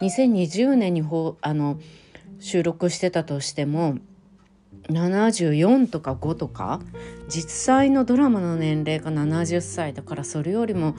[0.00, 1.78] 2020年にほあの
[2.40, 3.98] 収録してたとしても
[4.88, 6.80] 74とか5とか
[7.28, 10.94] 実際のドラマの年齢が70歳だからそれよりも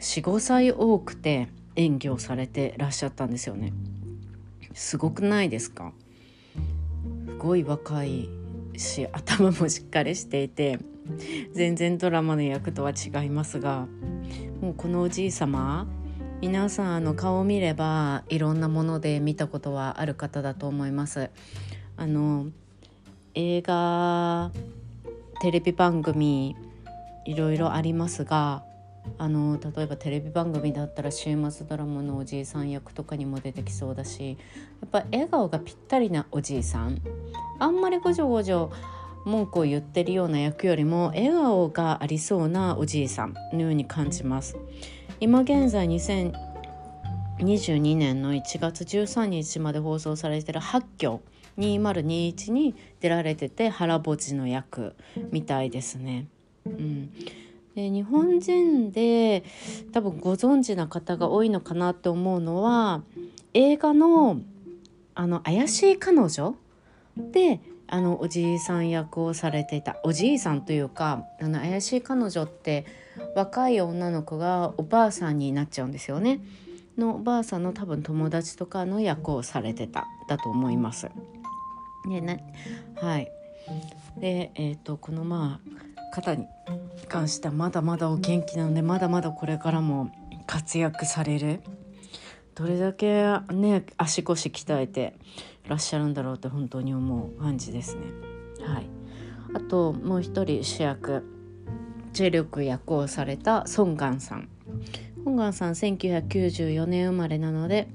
[0.00, 3.72] 45歳多くて演技をされてらっしゃったんですよね。
[4.74, 5.92] すごくないですか？
[7.26, 8.28] すごい若い
[8.76, 10.78] し頭もしっかりしていて
[11.52, 13.86] 全然ドラマの役とは違いますが
[14.60, 15.86] もうこのおじい様
[16.40, 21.30] 皆さんあの顔を見ればいろんなもので見たことはある方だと思います。
[21.96, 22.46] あの
[23.34, 24.50] 映画
[25.40, 26.54] テレビ番組
[27.24, 28.62] いろいろありますが
[29.18, 34.38] あの例えばテレビ番組だったら週末ドラマのおじいさん役とかにも出てきそうだし
[34.80, 37.00] やっぱ笑顔がぴったりなおじいさん。
[37.58, 38.72] あんまりごじょごじょ
[39.24, 44.56] 文句を言ってるような役よりも笑顔がありそうなおじいさんのように感じます。
[45.20, 51.20] 今現在2022年の1月13日まで放送されてる八挙。
[51.58, 54.94] 2021に出られてて腹ぼちの役
[55.30, 56.26] みたいですね。
[56.66, 57.10] うん、
[57.74, 59.44] で日本人で
[59.92, 63.02] 多分ご存知な方が多いのかなって思うのは
[63.54, 64.40] 映画の
[65.14, 66.54] 「あの怪しい彼女」
[67.16, 72.86] であのおじいさん役をされていたおじいさんというかあの怪しい彼女って
[73.36, 76.40] 若い女の子がおばあさんになっちゃうんですよね。
[76.96, 81.10] のおばあさんの多分友達とかの役をされてただと思います。
[82.08, 82.44] でね
[83.00, 83.30] はい
[84.18, 86.46] でえっ、ー、とこのまあ方に
[87.08, 90.10] 関してはまだまだお元気なのでまだまだこれからも
[90.46, 91.60] 活躍される
[92.54, 95.14] どれだけね足腰鍛えて
[95.68, 98.02] らっしゃるんだろうって本当に思う感じですね。
[98.60, 98.86] はい、
[99.54, 101.24] あともう一人主役
[102.12, 104.48] チェルク役をされたソンガンさん。
[105.24, 107.88] ソンガンさん1994年生まれなので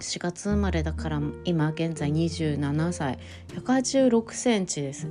[0.00, 3.18] 4月生まれだから今現在27歳。
[3.54, 5.08] 186センチです。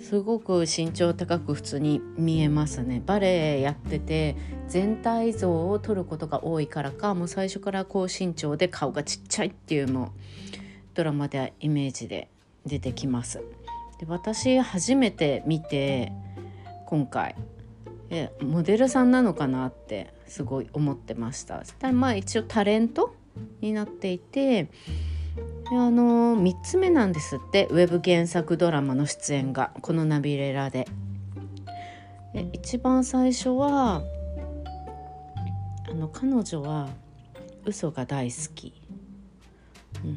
[0.00, 3.02] すごく身長高く普通に見えますね。
[3.04, 4.36] バレエやってて
[4.68, 10.12] 全体像を撮ることが多いからかもう最初から高身長で顔がちっちゃいっていうの
[10.94, 12.28] ドラマではイメージで
[12.66, 13.42] 出てきます。
[14.00, 16.12] で私初めて見て
[16.86, 17.36] 今回。
[18.42, 21.62] モデルさんなのかなってすごい思ってました。
[21.92, 23.14] まあ一応タレント
[23.60, 24.68] になっていて
[25.70, 30.86] あの3つ目なんですってウェブ原作ドラマの出演がこの「ナビレラで」
[32.34, 34.02] で一番最初は
[35.90, 36.88] あの彼女は
[37.64, 38.72] 嘘が大好き、
[40.04, 40.16] うん、っ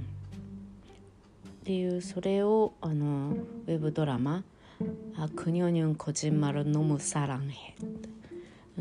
[1.64, 3.36] ていうそれをあの
[3.68, 4.44] ウェブドラマ
[5.18, 7.76] 「あクニョニュンコジンマルノムサランヘ」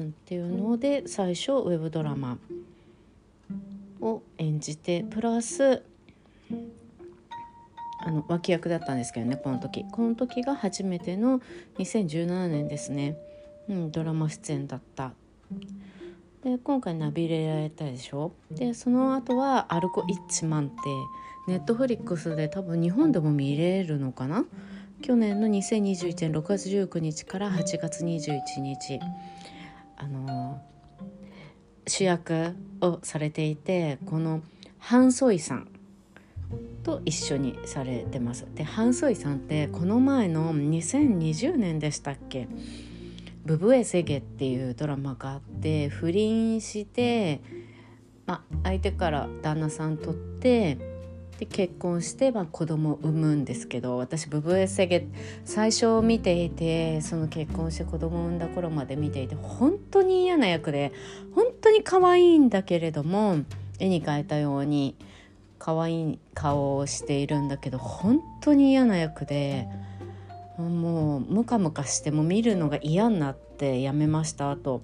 [0.00, 2.38] っていうので最初ウェブドラマ
[4.04, 5.82] を演じてプラス
[8.00, 9.84] あの脇役だったんですけどねこの時。
[9.90, 11.40] この時が初めての
[11.78, 13.16] 2017年ですね、
[13.68, 15.14] うん、ドラマ出演だった。
[16.42, 18.32] で今回ナビレられたでしょ？
[18.50, 20.74] でその後は「アルコ・イッチマン」って
[21.48, 24.44] ネットフリックスで多分日本でも見れるのかな？
[25.00, 29.00] 去年の2021年6月19日から8月21日。
[29.96, 30.60] あの
[31.86, 32.54] 主役
[32.86, 34.42] をされていてこの
[34.78, 35.68] ハン・ソイさん
[36.82, 38.46] と一緒にされてます。
[38.54, 42.48] でハン・ソイさんってこの前の2020年でしたっけ
[43.44, 47.40] 「ブブエセゲ」っていうドラマがあって不倫して、
[48.26, 50.93] ま、相手から旦那さん取って
[51.38, 55.08] で結婚して、まあ、子供を産むんですけど私ブブエセゲ
[55.44, 60.92] 最初見ていてその結婚して子供を産んだ頃まで見ていて本当に嫌な役で
[61.34, 63.38] 本当に可愛いんだけれども
[63.78, 64.96] 絵に描いたように。
[65.64, 69.66] 可愛い顔をしているんだけど本当に嫌な役で
[70.58, 74.82] もうムカムカしても見るのが嫌になってやめましたあと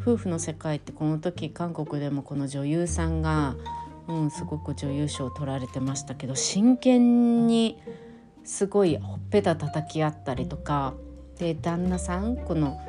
[0.00, 3.56] 夫婦の世界ってこの時韓国でもこの女優さんが、
[4.10, 7.80] うん、すごく女優賞を取られてましたけど真剣に
[8.44, 10.94] すごいほっぺた叩き合ったりとか
[11.38, 12.80] で旦那さんこの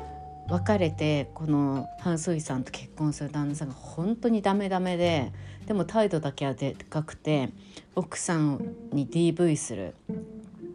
[0.48, 5.32] 別れてこのハン・ソイさんと結婚する旦那さんが本当にダメダメで
[5.66, 7.50] でも態度だけはでかくて
[7.94, 9.94] 奥さんに DV する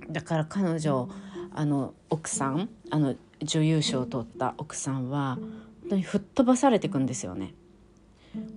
[0.10, 1.10] だから彼女
[1.54, 5.38] あの奥さんあの女優賞を取った奥さんは
[5.82, 7.54] 本当に吹っ飛ばされていくんですよね。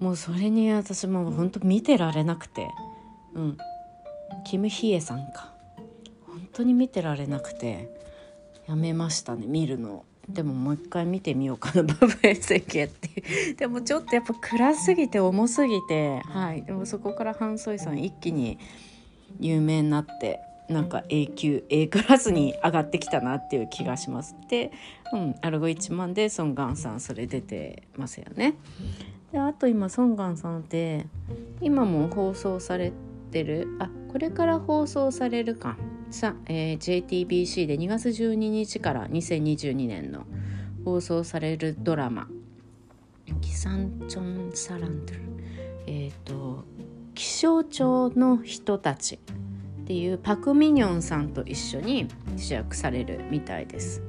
[0.01, 2.69] もうそれに私も本当見てられなくて、
[3.35, 3.59] うん、
[4.45, 5.53] キム・ヒエさんか。
[6.27, 8.01] 本当に見てられなくて。
[8.71, 10.05] やめましたね見るの。
[10.29, 11.83] でももう一回見てみようかな。
[11.83, 13.55] バブエ設計って。
[13.55, 16.21] でもちょっとやっぱ暗すぎて重すぎて。
[16.21, 16.63] はい。
[16.63, 18.59] でもそこからハン・ソイさん一気に
[19.41, 20.39] 有名になって。
[20.69, 24.37] なんか A 級 A クラスに上がってきたなっていう気がします。
[24.49, 24.71] で、
[25.13, 28.55] うん、アルゴ1万でソン・ガンさんそれ出てますよね。
[29.33, 31.07] であと今ソン・ガンさんって
[31.61, 32.93] 今も放送され
[33.31, 35.77] てるあこれから放送されるか。
[36.11, 40.27] さ、えー、JTBC で2月12日から2022年の
[40.85, 42.29] 放送されるドラマ
[43.41, 45.21] 「キサンチョン・サランドル」
[45.87, 46.65] えっ、ー、と
[47.15, 49.21] 「気象庁の人たち」
[49.83, 54.03] っていうパク・ミニョンさんと一緒に主役されるみたいです。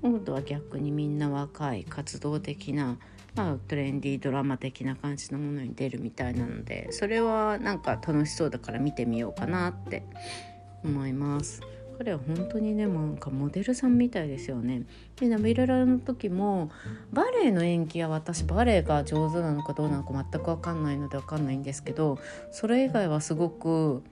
[0.00, 2.96] 今度は逆にみんな若い活動的な、
[3.38, 10.02] まあ、トレンディードラマ的な感じのものに出るみたいなのでそれはなんか楽しそうだから見てみようかなって
[10.84, 11.62] 思います。
[11.98, 14.82] 彼は本当にねなんかモデルさんみたいですよね。
[15.16, 16.70] でナビララの時も
[17.12, 22.18] バレエの演技は私バレエが上手なのかどうなのか全く分かんないので分かんないんですけど
[22.52, 24.04] それ以外はすごく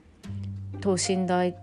[0.81, 1.55] 等身大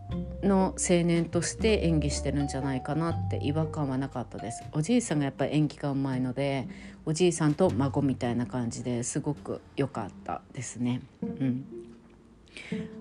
[0.42, 4.64] の青年として演技してるんじゃないかなって違和感はなかったです。
[4.74, 6.68] おじいさんがやっぱり演技がうまいので
[7.06, 11.02] おじいさんと孫みたいな感じですごく良かったですね。
[11.22, 11.66] うん。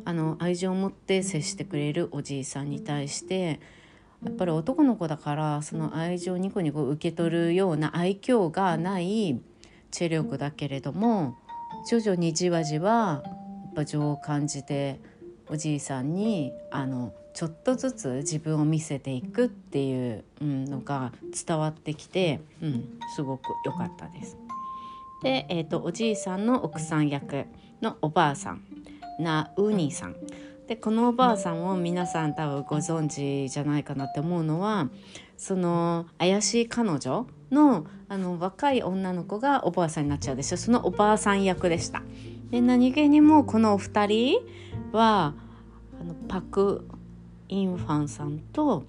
[0.04, 3.60] あの愛情を持って接してくれるおじいさんに対して
[4.24, 9.40] やっぱり男の子だからその愛情をニコニコ受け取るような愛嬌がない
[9.90, 11.36] チェ力だけれども
[11.88, 15.00] 徐々にじわじわやっぱ情を感じて
[15.49, 21.12] おじいさんにあのちょっとずつ自分を見せていくっていうのが
[21.47, 24.36] 伝わってきて、うん、すごく良かったです。
[25.22, 27.47] で、えーと、とおじいさんの奥さん役
[27.80, 28.62] のおばあさん
[29.18, 30.16] なウニさん
[30.66, 34.88] でこのおばあさんを皆さん多分ご存知じゃないかなって思うのは
[35.36, 42.03] その怪しい彼女のあの若い女の子がおばあさんになっちゃうでしょそのおばあさん役でした。
[42.51, 44.40] で何気にもこのお二人
[44.93, 45.34] は
[46.01, 46.86] あのパク・
[47.49, 48.84] インファンさんと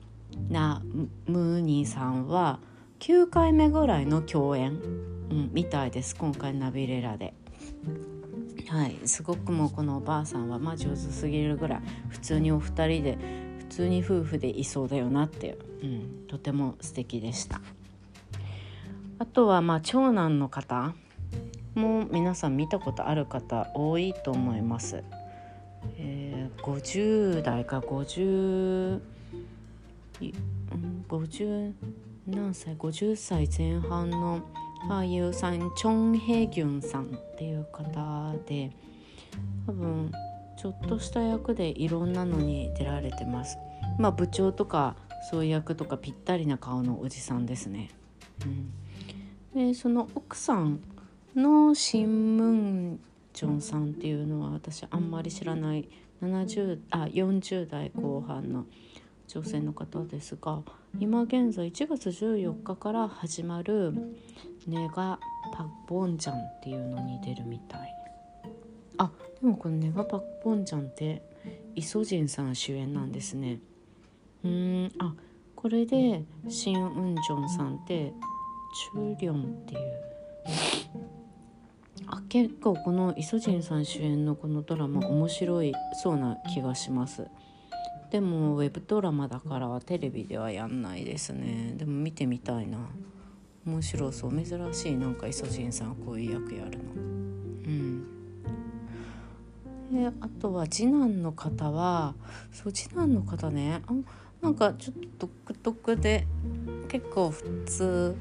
[0.50, 0.82] な
[1.28, 2.60] ムーニーさんは
[3.00, 4.76] 9回目ぐらいの共演、う
[5.34, 7.34] ん、みたいです今回ナビレラで。
[8.70, 13.18] はいすごくもうこのおばあさんはまあ上手すぎるぐらい普通にお二人で
[13.60, 17.62] 普通に夫婦でいそうだよなっていう、うん、とても素敵でした
[19.20, 20.96] あとはまあ長男の方
[21.76, 25.04] も皆さん見たことある方多いと思います、
[25.98, 29.00] えー、50代か50
[31.10, 31.74] 50
[32.28, 34.42] 何歳50歳前半の
[34.90, 38.72] 俳優さんチョン・ヘギュンさんっていう方で
[39.66, 40.12] 多分
[40.58, 43.58] ちょっとした役でいろんなのに出られてます。
[43.98, 44.96] まあ部長とか
[45.30, 47.90] そういう役とかぴったりな顔のおじさんですね。
[49.56, 50.82] うん、でその奥さん
[51.36, 53.00] のシン・ムン
[53.34, 55.88] ジョンさんっていうのは私あんまり知らない
[56.22, 58.66] 70あ40代後半の
[59.28, 60.62] 女性の方ですが
[61.00, 63.94] 今現在1月14日から始まる
[64.68, 65.20] ネガ
[65.52, 67.94] パクボンジャンっていうのに出るみたい。
[68.98, 69.12] あ
[69.42, 71.24] でもこのネガパクボンジャンって
[71.76, 73.60] イソジンさん主演なんですね。
[74.44, 75.14] うんあ
[75.56, 78.14] これでシン・ウンジョンさんって
[78.94, 79.80] チュリョンっていう
[82.08, 87.28] あ結構このイソジンさん主演のこのドラマ面白いそうな気がします。
[88.12, 91.74] でもウェブドラマだからテレビではやんないですね。
[91.78, 92.78] でも見てみたいな。
[93.66, 94.32] 面白そう。
[94.32, 96.84] 珍しいなんかイソジンさんこういう役やるの。
[96.96, 98.04] うん。
[99.92, 102.16] であとは次男の方は
[102.52, 103.82] そう次男の方ね。
[103.88, 103.94] あ
[104.42, 106.28] なんかちょっと独特で
[106.90, 108.16] 結構普通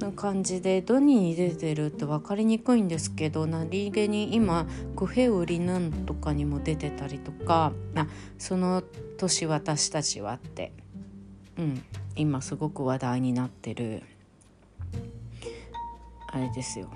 [0.00, 4.66] な感じでどにに出てるって分かりにくいんですけど何気に今
[4.96, 7.72] 「クヘウリヌンとか」にも出てたりとか。
[7.94, 8.06] あ
[8.38, 8.82] その
[9.18, 10.72] 年私たちはって、
[11.56, 11.84] うん、
[12.16, 14.02] 今すごく話題になってる。
[16.26, 16.90] あれですよ。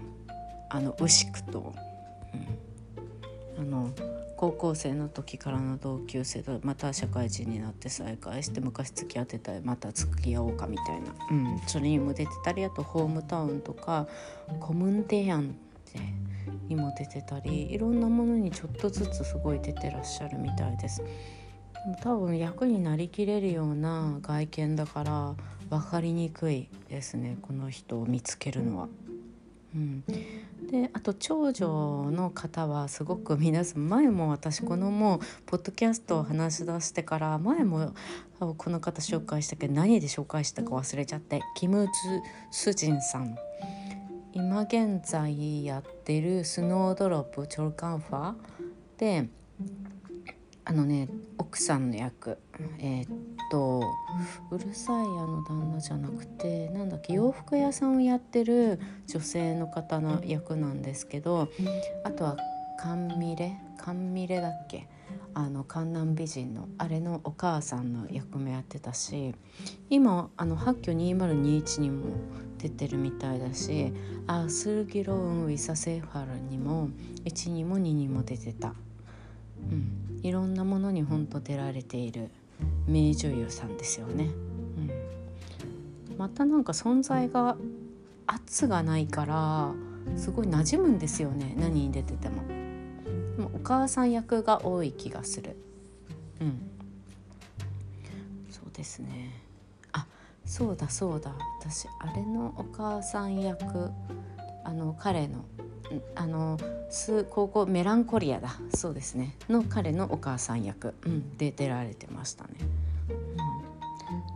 [0.71, 1.75] あの牛久と、
[2.35, 2.59] うん、
[3.59, 3.91] あの
[4.37, 14.07] 高校生の時からの同級生とまた社会人になって再会して昔付き合ってたりまた付き合おうかみたいな、うん、それにも出てたりあとホームタウンとか
[14.61, 15.57] コムンテヤン
[16.69, 21.03] にも出てたりいろんなものにちょっとずつすごい出てらっしゃるみたいです。
[22.03, 25.35] 多分役になりきれるような外見だから
[25.71, 28.89] 分かりにくいですねこの人を見つけるのは。
[29.75, 30.05] うん、
[30.71, 37.95] であと長女の方はすごく皆さん前も私このもうポッドキャストを話し出してから前も
[38.39, 41.87] この方紹介したけど何で紹介したか忘れちゃってキム・
[42.51, 43.37] スジンさん。
[44.33, 48.35] 今現在やってるスノードロップチョルカンファ
[48.99, 49.31] で
[50.67, 51.09] あのね
[51.39, 52.39] 奥さんの役。
[52.79, 53.07] えー、っ
[53.51, 53.83] と
[54.51, 61.49] うるさいあの旦那じゃなくてなんだっけ洋服屋さんをやってる女性の方の役なんですけど
[62.05, 62.37] あとは
[62.79, 64.89] カンミレカンミレだっけ
[65.35, 69.35] あの観南美人のあれのお母さんの役目やってたし
[69.91, 72.07] 今あの発挙2021にも
[72.59, 73.93] 出てるみたいだし
[74.27, 76.89] あスルギロウン・ウィサ・セーファルにも
[77.25, 78.75] 1にも2にも出てた。
[79.71, 80.21] うん。
[80.23, 82.31] いろんなものに本当出られている
[82.87, 84.25] 名女優さんですよね。
[86.11, 87.57] うん、またなんか存在が
[88.27, 89.73] 圧がないから
[90.17, 92.47] すごい馴染むんですよね何に出てても。
[93.37, 95.57] でもお母さん役が多い気がする。
[96.41, 96.71] うん。
[98.51, 99.33] そうですね。
[99.93, 100.07] あ
[100.45, 103.91] そうだそうだ私あれのお母さん役
[104.65, 105.45] あの彼の
[106.15, 106.59] あの
[106.91, 108.57] す高校メランコリアだ。
[108.75, 109.37] そうですね。
[109.49, 112.55] の彼のお母さん役、うん、で出られてましたね。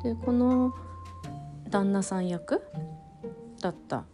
[0.03, 0.75] でこの
[1.69, 2.63] 旦那さん役？
[3.61, 4.05] だった、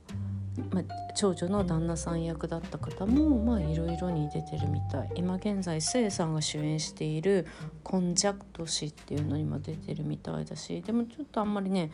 [0.72, 0.84] まあ、
[1.14, 5.12] 長女の旦那さん役だった方もまあいろいろに出てるみたい。
[5.14, 7.46] 今現在スさんが主演している
[7.84, 11.92] 「コンジャクト氏」っていうのにも出てるみたいだしでもちょっとあんまりね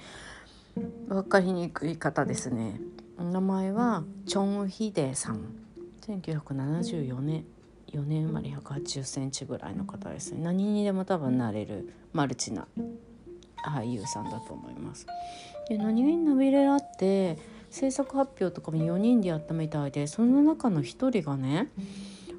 [1.08, 2.80] 分かりにくい方ですね。
[3.18, 5.40] 名前はチョン・ヒデさん。
[6.06, 7.44] 1974年。
[7.92, 10.40] 4年生まれ1 8 0センチぐらいの方ですね。
[10.42, 12.66] 何にでも多分なれるマルチな
[13.66, 15.06] 俳優さんだと思います。
[15.68, 17.38] で何気にナビレラって
[17.70, 21.68] 制作発表とかも4人でやったみたいでその中の1人がね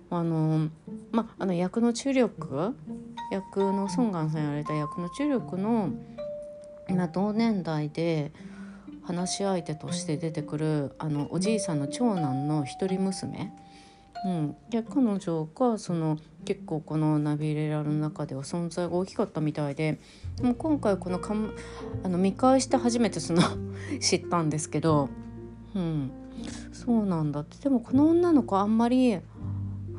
[0.09, 0.69] あの
[1.11, 2.75] まあの役の注力
[3.31, 5.89] 役のソンガンさんやられた役の注力の
[6.89, 8.31] 今同年代で
[9.05, 13.53] 話し相手として出てくるあのおじいさんの長男の一人娘。
[14.25, 19.99] うん、で彼女がその結構このナビレラの中では存在が大きかったみたいで
[20.41, 21.35] も今回このか
[22.03, 23.41] あの見返して初めてその
[23.99, 25.09] 知ったんですけど、
[25.75, 26.11] うん、
[26.71, 27.57] そうなんだって。
[27.57, 29.17] でもこの女の子あんまり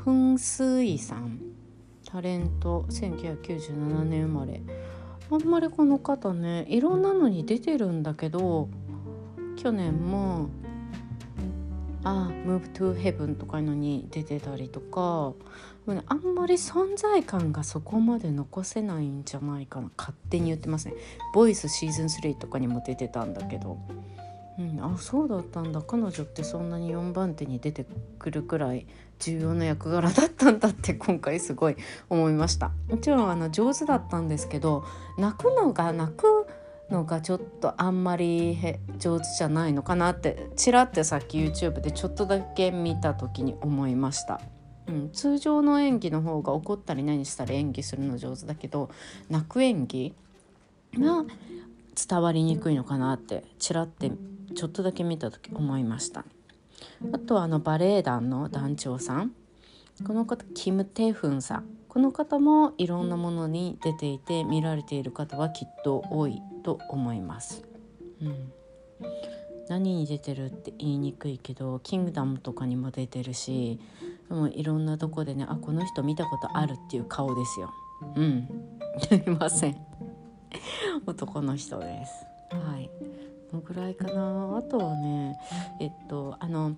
[0.04, 1.40] 噴水さん
[2.06, 4.62] タレント1997年生まれ。
[5.30, 8.68] あんまりこの方ねいろんなのに出てるんだけど
[9.56, 10.48] 去年も
[12.02, 15.32] あ「Move to Heaven」とかいうのに出てたりとか
[16.06, 19.90] あんまり存在感がそこまで残せないんじゃないかな。
[19.96, 20.94] 勝手に言ってますね
[21.34, 23.78] 「ボイスシーズン3とかにも出てたんだけど、
[24.58, 25.82] うん、あそうだったんだ。
[25.82, 27.86] 彼女ってそんなに4番手に出て
[28.18, 28.86] くるくらい
[29.18, 31.76] 重要な役柄だったんだって今回すごい
[32.08, 32.72] 思いました。
[32.88, 34.84] もちろんあの上手だったんですけど
[35.18, 36.33] 泣くのが泣く
[36.94, 38.56] のがちょっとあんまり
[38.98, 44.40] 上手じゃないのかなってちらってさっき YouTube でちょっとだけ見た時に思いました。
[44.86, 48.90] うん、通常の演技の方が怒ったり何したら演技するの上手だけど
[49.30, 50.14] 泣く演技
[50.98, 51.24] が
[52.08, 54.12] 伝わりにくいのかなってちらって
[54.54, 56.24] ちょっとだけ見た時思いました。
[57.12, 59.32] あとはあのバレエ団の団長さん。
[60.06, 61.64] この方キム・テフンさん。
[61.94, 67.62] この方もいろんなものに出ていて見られている方はきっと多いと思います。
[68.20, 68.52] うん、
[69.68, 73.78] 何に出てるって言いにくいけど「キングダム」とかにも出てるし
[74.28, 77.72] もういろんなとこでねあこの人見たことあるっていう顔ですよ。
[78.16, 78.48] うん
[78.98, 79.76] すいません
[81.06, 82.26] 男の人です。
[82.50, 82.90] はい
[83.52, 85.38] このぐらいかなあとはね
[85.78, 86.74] えっとあの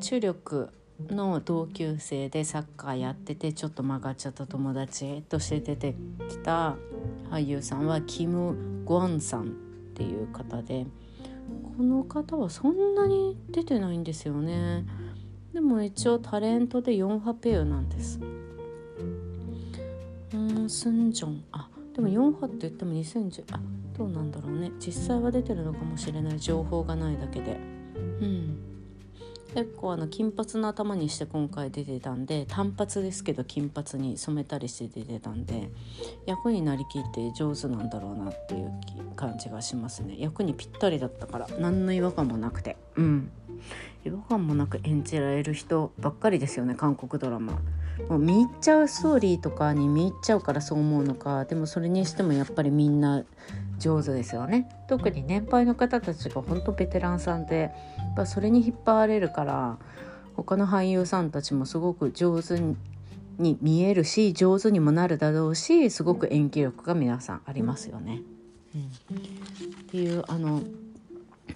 [0.00, 0.72] 中力
[1.10, 5.94] の同級生でサッカーやっててちょっと曲がっちゃった友達として出て
[6.28, 6.76] きた
[7.30, 9.44] 俳優さんはキム・ゴンさんっ
[9.94, 10.86] ていう方で
[11.76, 14.84] この方はそんなに出てないんですよね。
[15.52, 18.20] でも一応タレントで4波ペアなんです。
[20.32, 21.44] うんスンジョン。
[21.52, 23.60] あでも4波って言っても2010あ
[23.96, 24.72] どうなんだろうね。
[24.78, 26.40] 実際は出てるのかもしれない。
[26.40, 27.58] 情報がないだけで。
[27.94, 28.71] うん。
[29.54, 35.70] 結構あの金髪の頭にして今回出てたんで単発ですけど金髪に染めたりして出てたんで
[36.26, 38.72] 役になりきって上手なんだろうなっていう
[39.14, 40.16] 感じがしますね。
[40.18, 42.76] 役にぴったりだったから何の違和感もなくて。
[42.96, 43.30] うん。
[44.04, 47.60] 違和感もなく演じられる人ばっかりですよね韓国ドラマ。
[48.08, 53.24] もう見入っちゃうストーリーとかに見入っちゃうからそう思うのかでもそれにしてもやっぱりみんな
[53.82, 57.72] 上手ですよね特に年配の方たちが本当ベテランさんで
[58.16, 59.78] やそれに引っ張られるから
[60.36, 62.60] 他の俳優さんたちもすごく上手
[63.38, 68.20] に見えるし上手にもなるだろうしすごく演技力が皆さんありますよね。
[68.74, 69.20] うん、っ
[69.90, 70.62] ていうあの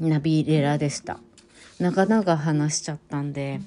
[0.00, 1.18] ナビレラでした。
[1.78, 3.60] 長々話しちゃったんで。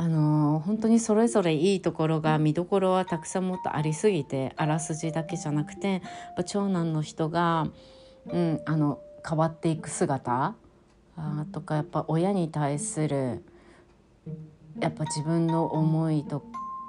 [0.00, 6.02] あの本当にそれぞれいいところが見どころはたくさんもっとありすぎてあらすじだけじゃなくて
[6.46, 7.66] 長男の人が、
[8.26, 10.54] うん、あの変わっていく姿
[11.16, 13.42] あとかやっぱ親に対する
[14.78, 16.44] やっぱ自分の思いと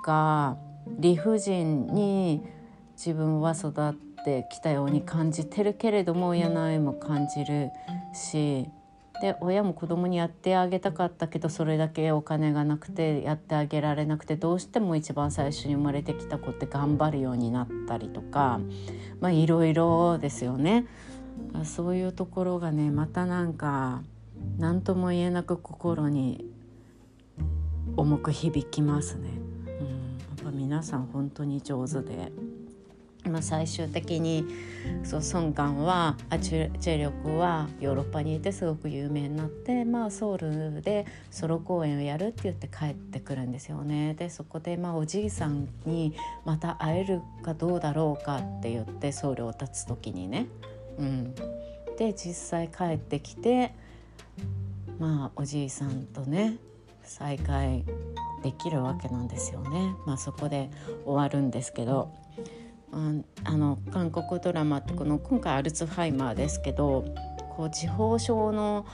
[0.06, 0.58] か
[1.00, 2.44] 理不尽に
[2.92, 7.72] 自分は育ってきたように感じてるけれども親の愛も感じる
[8.14, 8.70] し
[9.22, 18.62] で親も子供にやってあげたかったけどそれだけお金がなくてやってあげられなくてどうしても一番最初に生まれてきた子って頑張るようになったりとか
[19.20, 20.86] まあいろいろですよね。
[21.64, 24.04] そういうところがねまたなんか
[24.58, 26.46] 何とも言えなく心に
[27.98, 29.30] 重く響きますね。
[29.66, 32.32] うん、やっぱ皆さん本当に上手で。
[33.26, 34.46] まあ、最終的に
[35.04, 44.14] そうソンはあチェチェリョクはヨーロッパにいてすごく有名になって、まあ、ソウルでソロ公演をやるって言って帰ってくるんですよね。
[44.14, 46.16] でそこで、まあ、おじいさんに
[46.46, 50.48] また会えるかどうだろうかって言ってソウルを立つ時にね。
[50.98, 51.36] うん、
[51.98, 53.74] で実際帰ってきて
[54.98, 56.58] まあおじいさんとね
[57.04, 57.84] 再会
[58.44, 59.94] できるわけなんですよね。
[60.06, 60.70] まあ、そこで
[61.06, 62.12] 終わるんですけど。
[62.92, 67.06] あの韓国ドラマってこの今回アルツハイマーですけど
[67.56, 68.86] こう地方症の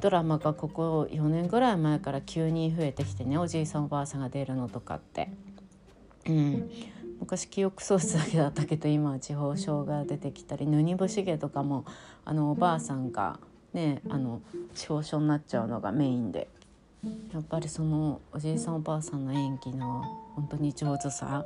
[0.00, 5.30] ドラマがここ4年ぐらい前から急に増えてきてねおじいさんおばあさんが出るのとかって。
[6.26, 6.70] うん、
[7.20, 11.84] 昔記憶喪失だけだったけど今は地方症が出てきたりヌニブシゲとかも
[12.24, 13.38] あのおばあさんが
[13.74, 14.40] ねあの
[14.74, 16.48] 地方症になっちゃうのがメインで
[17.32, 20.02] やっぱりそのおじいさんおばあさんの演技の
[20.34, 21.44] 本当に上手さ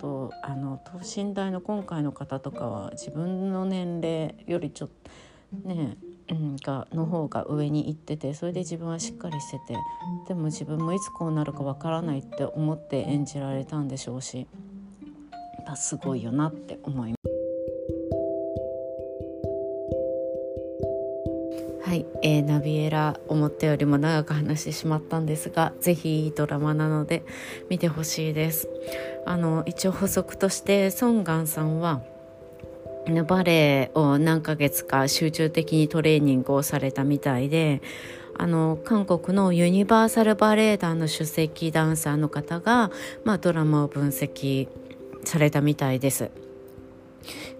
[0.00, 5.96] とあの等身大の今回の方とかは自分の年齢よりちょっとね
[6.30, 9.76] うん、がの方が上に行っててそれで自分はしっかりしてて
[10.28, 14.46] でも自分もいつこうなるかわからないって思って演じられたんでしょうし
[15.76, 17.31] すごいよなって思います。
[21.92, 27.22] はい、えー、ナビエラ思ったよりも長く話してしまったんですがぜひいいドラマなので
[27.68, 28.66] 見てほしいです。
[29.26, 32.00] あの一応補足としてソン・ガンさんは
[33.28, 37.82] バレエを何ヶ月か集中的にトレーニングをされたみたいで
[38.38, 42.90] あの韓国のユニバーサルバレエ団の首席ダンサーの方が、
[43.26, 44.66] まあ、ドラマを分析
[45.24, 46.22] されたみたいです。
[46.22, 46.32] やっ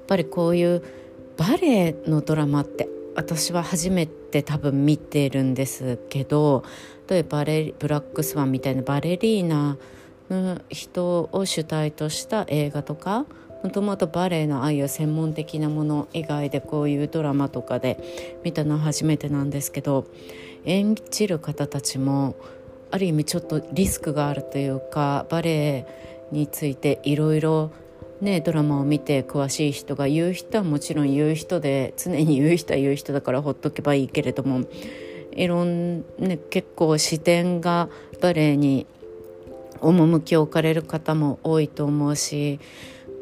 [0.07, 0.83] ぱりこういう
[1.37, 6.64] バレエのドラマって私は初めて多分見てるんですけど
[7.08, 9.76] 例えばバレブラックスワンみたいなバレリーナ
[10.30, 13.26] の人を主体とした映画とか
[13.62, 20.06] もともとバレエのああいう専門的なもの以外でこういうドラマとかで見たのは初めてなんですけど
[20.64, 22.34] 演じる方たちも
[22.90, 25.86] ある意味ちょっとリスクがあるというかバレエ
[26.32, 27.72] についていろいろ
[28.22, 34.60] ね、ドラマを見て詳しい人が言う人はもちろん言う人で常に言う人は言う人だからほっとけばいいけれども
[35.32, 37.88] いろんね結構視点が
[38.20, 38.86] バレエに
[39.80, 42.60] 趣を置かれる方も多いと思うし、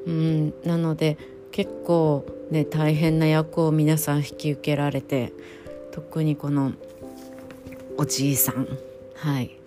[0.05, 1.17] うん、なので
[1.51, 5.33] 結構ね大変な役を皆さん引き受けられて
[5.93, 6.73] 特にこの
[7.97, 8.69] おじいさん
[9.15, 9.60] はい。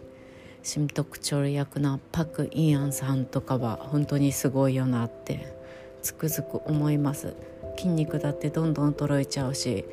[0.64, 5.54] 新特徴役のパク・インアンさんとかは本当にすごいよなって
[6.02, 7.36] つくづく思います。
[7.76, 9.84] 筋肉だってどんどん衰えちゃうし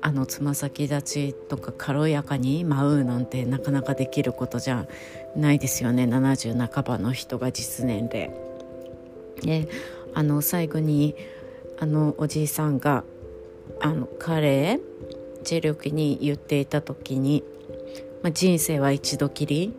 [0.00, 4.88] あのつま先立ちとか軽やかに舞うなんてなかなかできることじゃ
[5.36, 6.04] ないですよね。
[6.04, 8.32] 70半ばの人が実年齢。
[9.42, 9.68] で
[10.12, 11.14] あの最後に
[11.78, 13.04] あのおじいさんが
[13.80, 14.80] あの彼
[15.44, 17.44] ジェルキに言っていた時に、
[18.22, 19.72] まあ、人生は一度きり。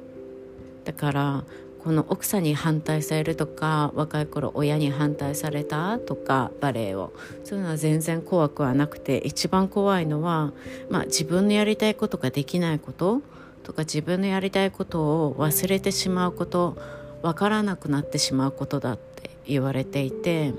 [0.91, 1.43] だから
[1.85, 7.13] この奥さんに反対されるとか若い頃親に反対されたとかバレエを。
[7.45, 10.51] そういうのは全然怖くはなくて一番怖いのは、
[10.89, 13.21] まあ、自分のやりたいことができないこと
[13.63, 16.75] とか自分のやりたいことを忘れてしまうこと
[17.21, 20.53] 分からなくなってしまうことだって言われていて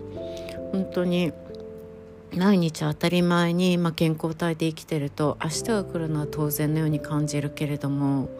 [0.72, 1.32] 本当に
[2.34, 8.30] 毎日当たり前に、まあ、健康体で生きてると明日が来るのは当然のように感じるけれども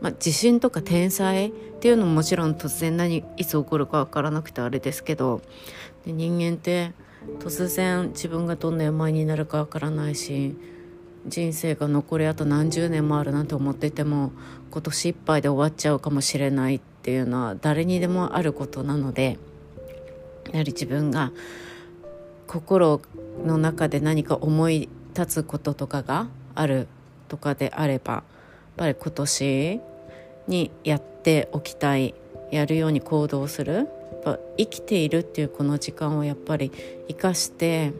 [0.00, 5.42] まあ、地震とか天災っていうのももちろん突然何いつ起こるか分からなくてあれですけど
[6.04, 6.92] で人間って
[7.38, 10.56] 突然自分がどんな病になるか分からないし
[11.26, 14.32] 人生が残りあと何十年もあるなんて思ってても
[14.70, 19.38] 今年いっぱいで終わっちゃうかもしれないっていうのは誰にでもあることなので
[20.50, 21.32] やはり自分が
[22.46, 23.02] 心
[23.44, 26.88] の中で何か思い立つこととかがある
[27.28, 28.24] とかであればやっ
[28.76, 29.80] ぱり今年
[30.46, 32.14] にやっておきたい
[32.50, 33.88] やるように行動する。
[34.58, 36.70] 生きているっていうこの時間をやっぱり
[37.08, 37.92] 生かして、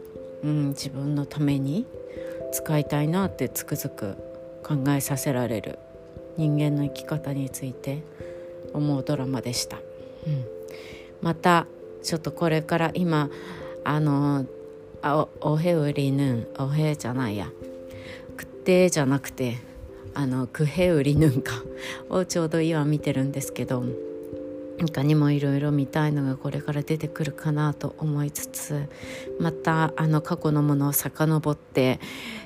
[0.43, 1.87] うん、自分のために
[2.51, 4.15] 使いたいなってつくづく
[4.63, 5.79] 考えさせられる。
[6.37, 8.03] 人間の生き方について
[8.73, 9.77] 思うドラマでした、
[10.25, 10.45] うん、
[11.21, 11.67] また
[12.03, 13.29] ちょっとこれから今
[13.83, 14.45] あの
[15.01, 17.49] あおへうりぬんおへじゃないや。
[18.37, 19.57] くってじゃなくて
[20.13, 21.53] あのクヘウリヌンカ
[22.09, 23.83] をちょうど今見てるんですけど
[24.89, 28.89] 他にもいろいろ見たいのがこれから出てくるかなと思いつつ
[29.39, 31.99] またあの過去のものを遡って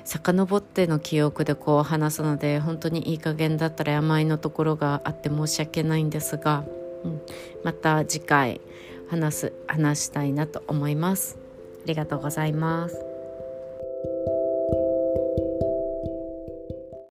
[0.04, 6.64] 遡っての記憶でこう話すので本当にいい加減だったら病のところがあって申し訳ないんですが、
[7.04, 7.20] うん、
[7.64, 8.60] また次回
[9.08, 11.38] 話す話したいなと思います。
[11.84, 12.96] ありがとうございます。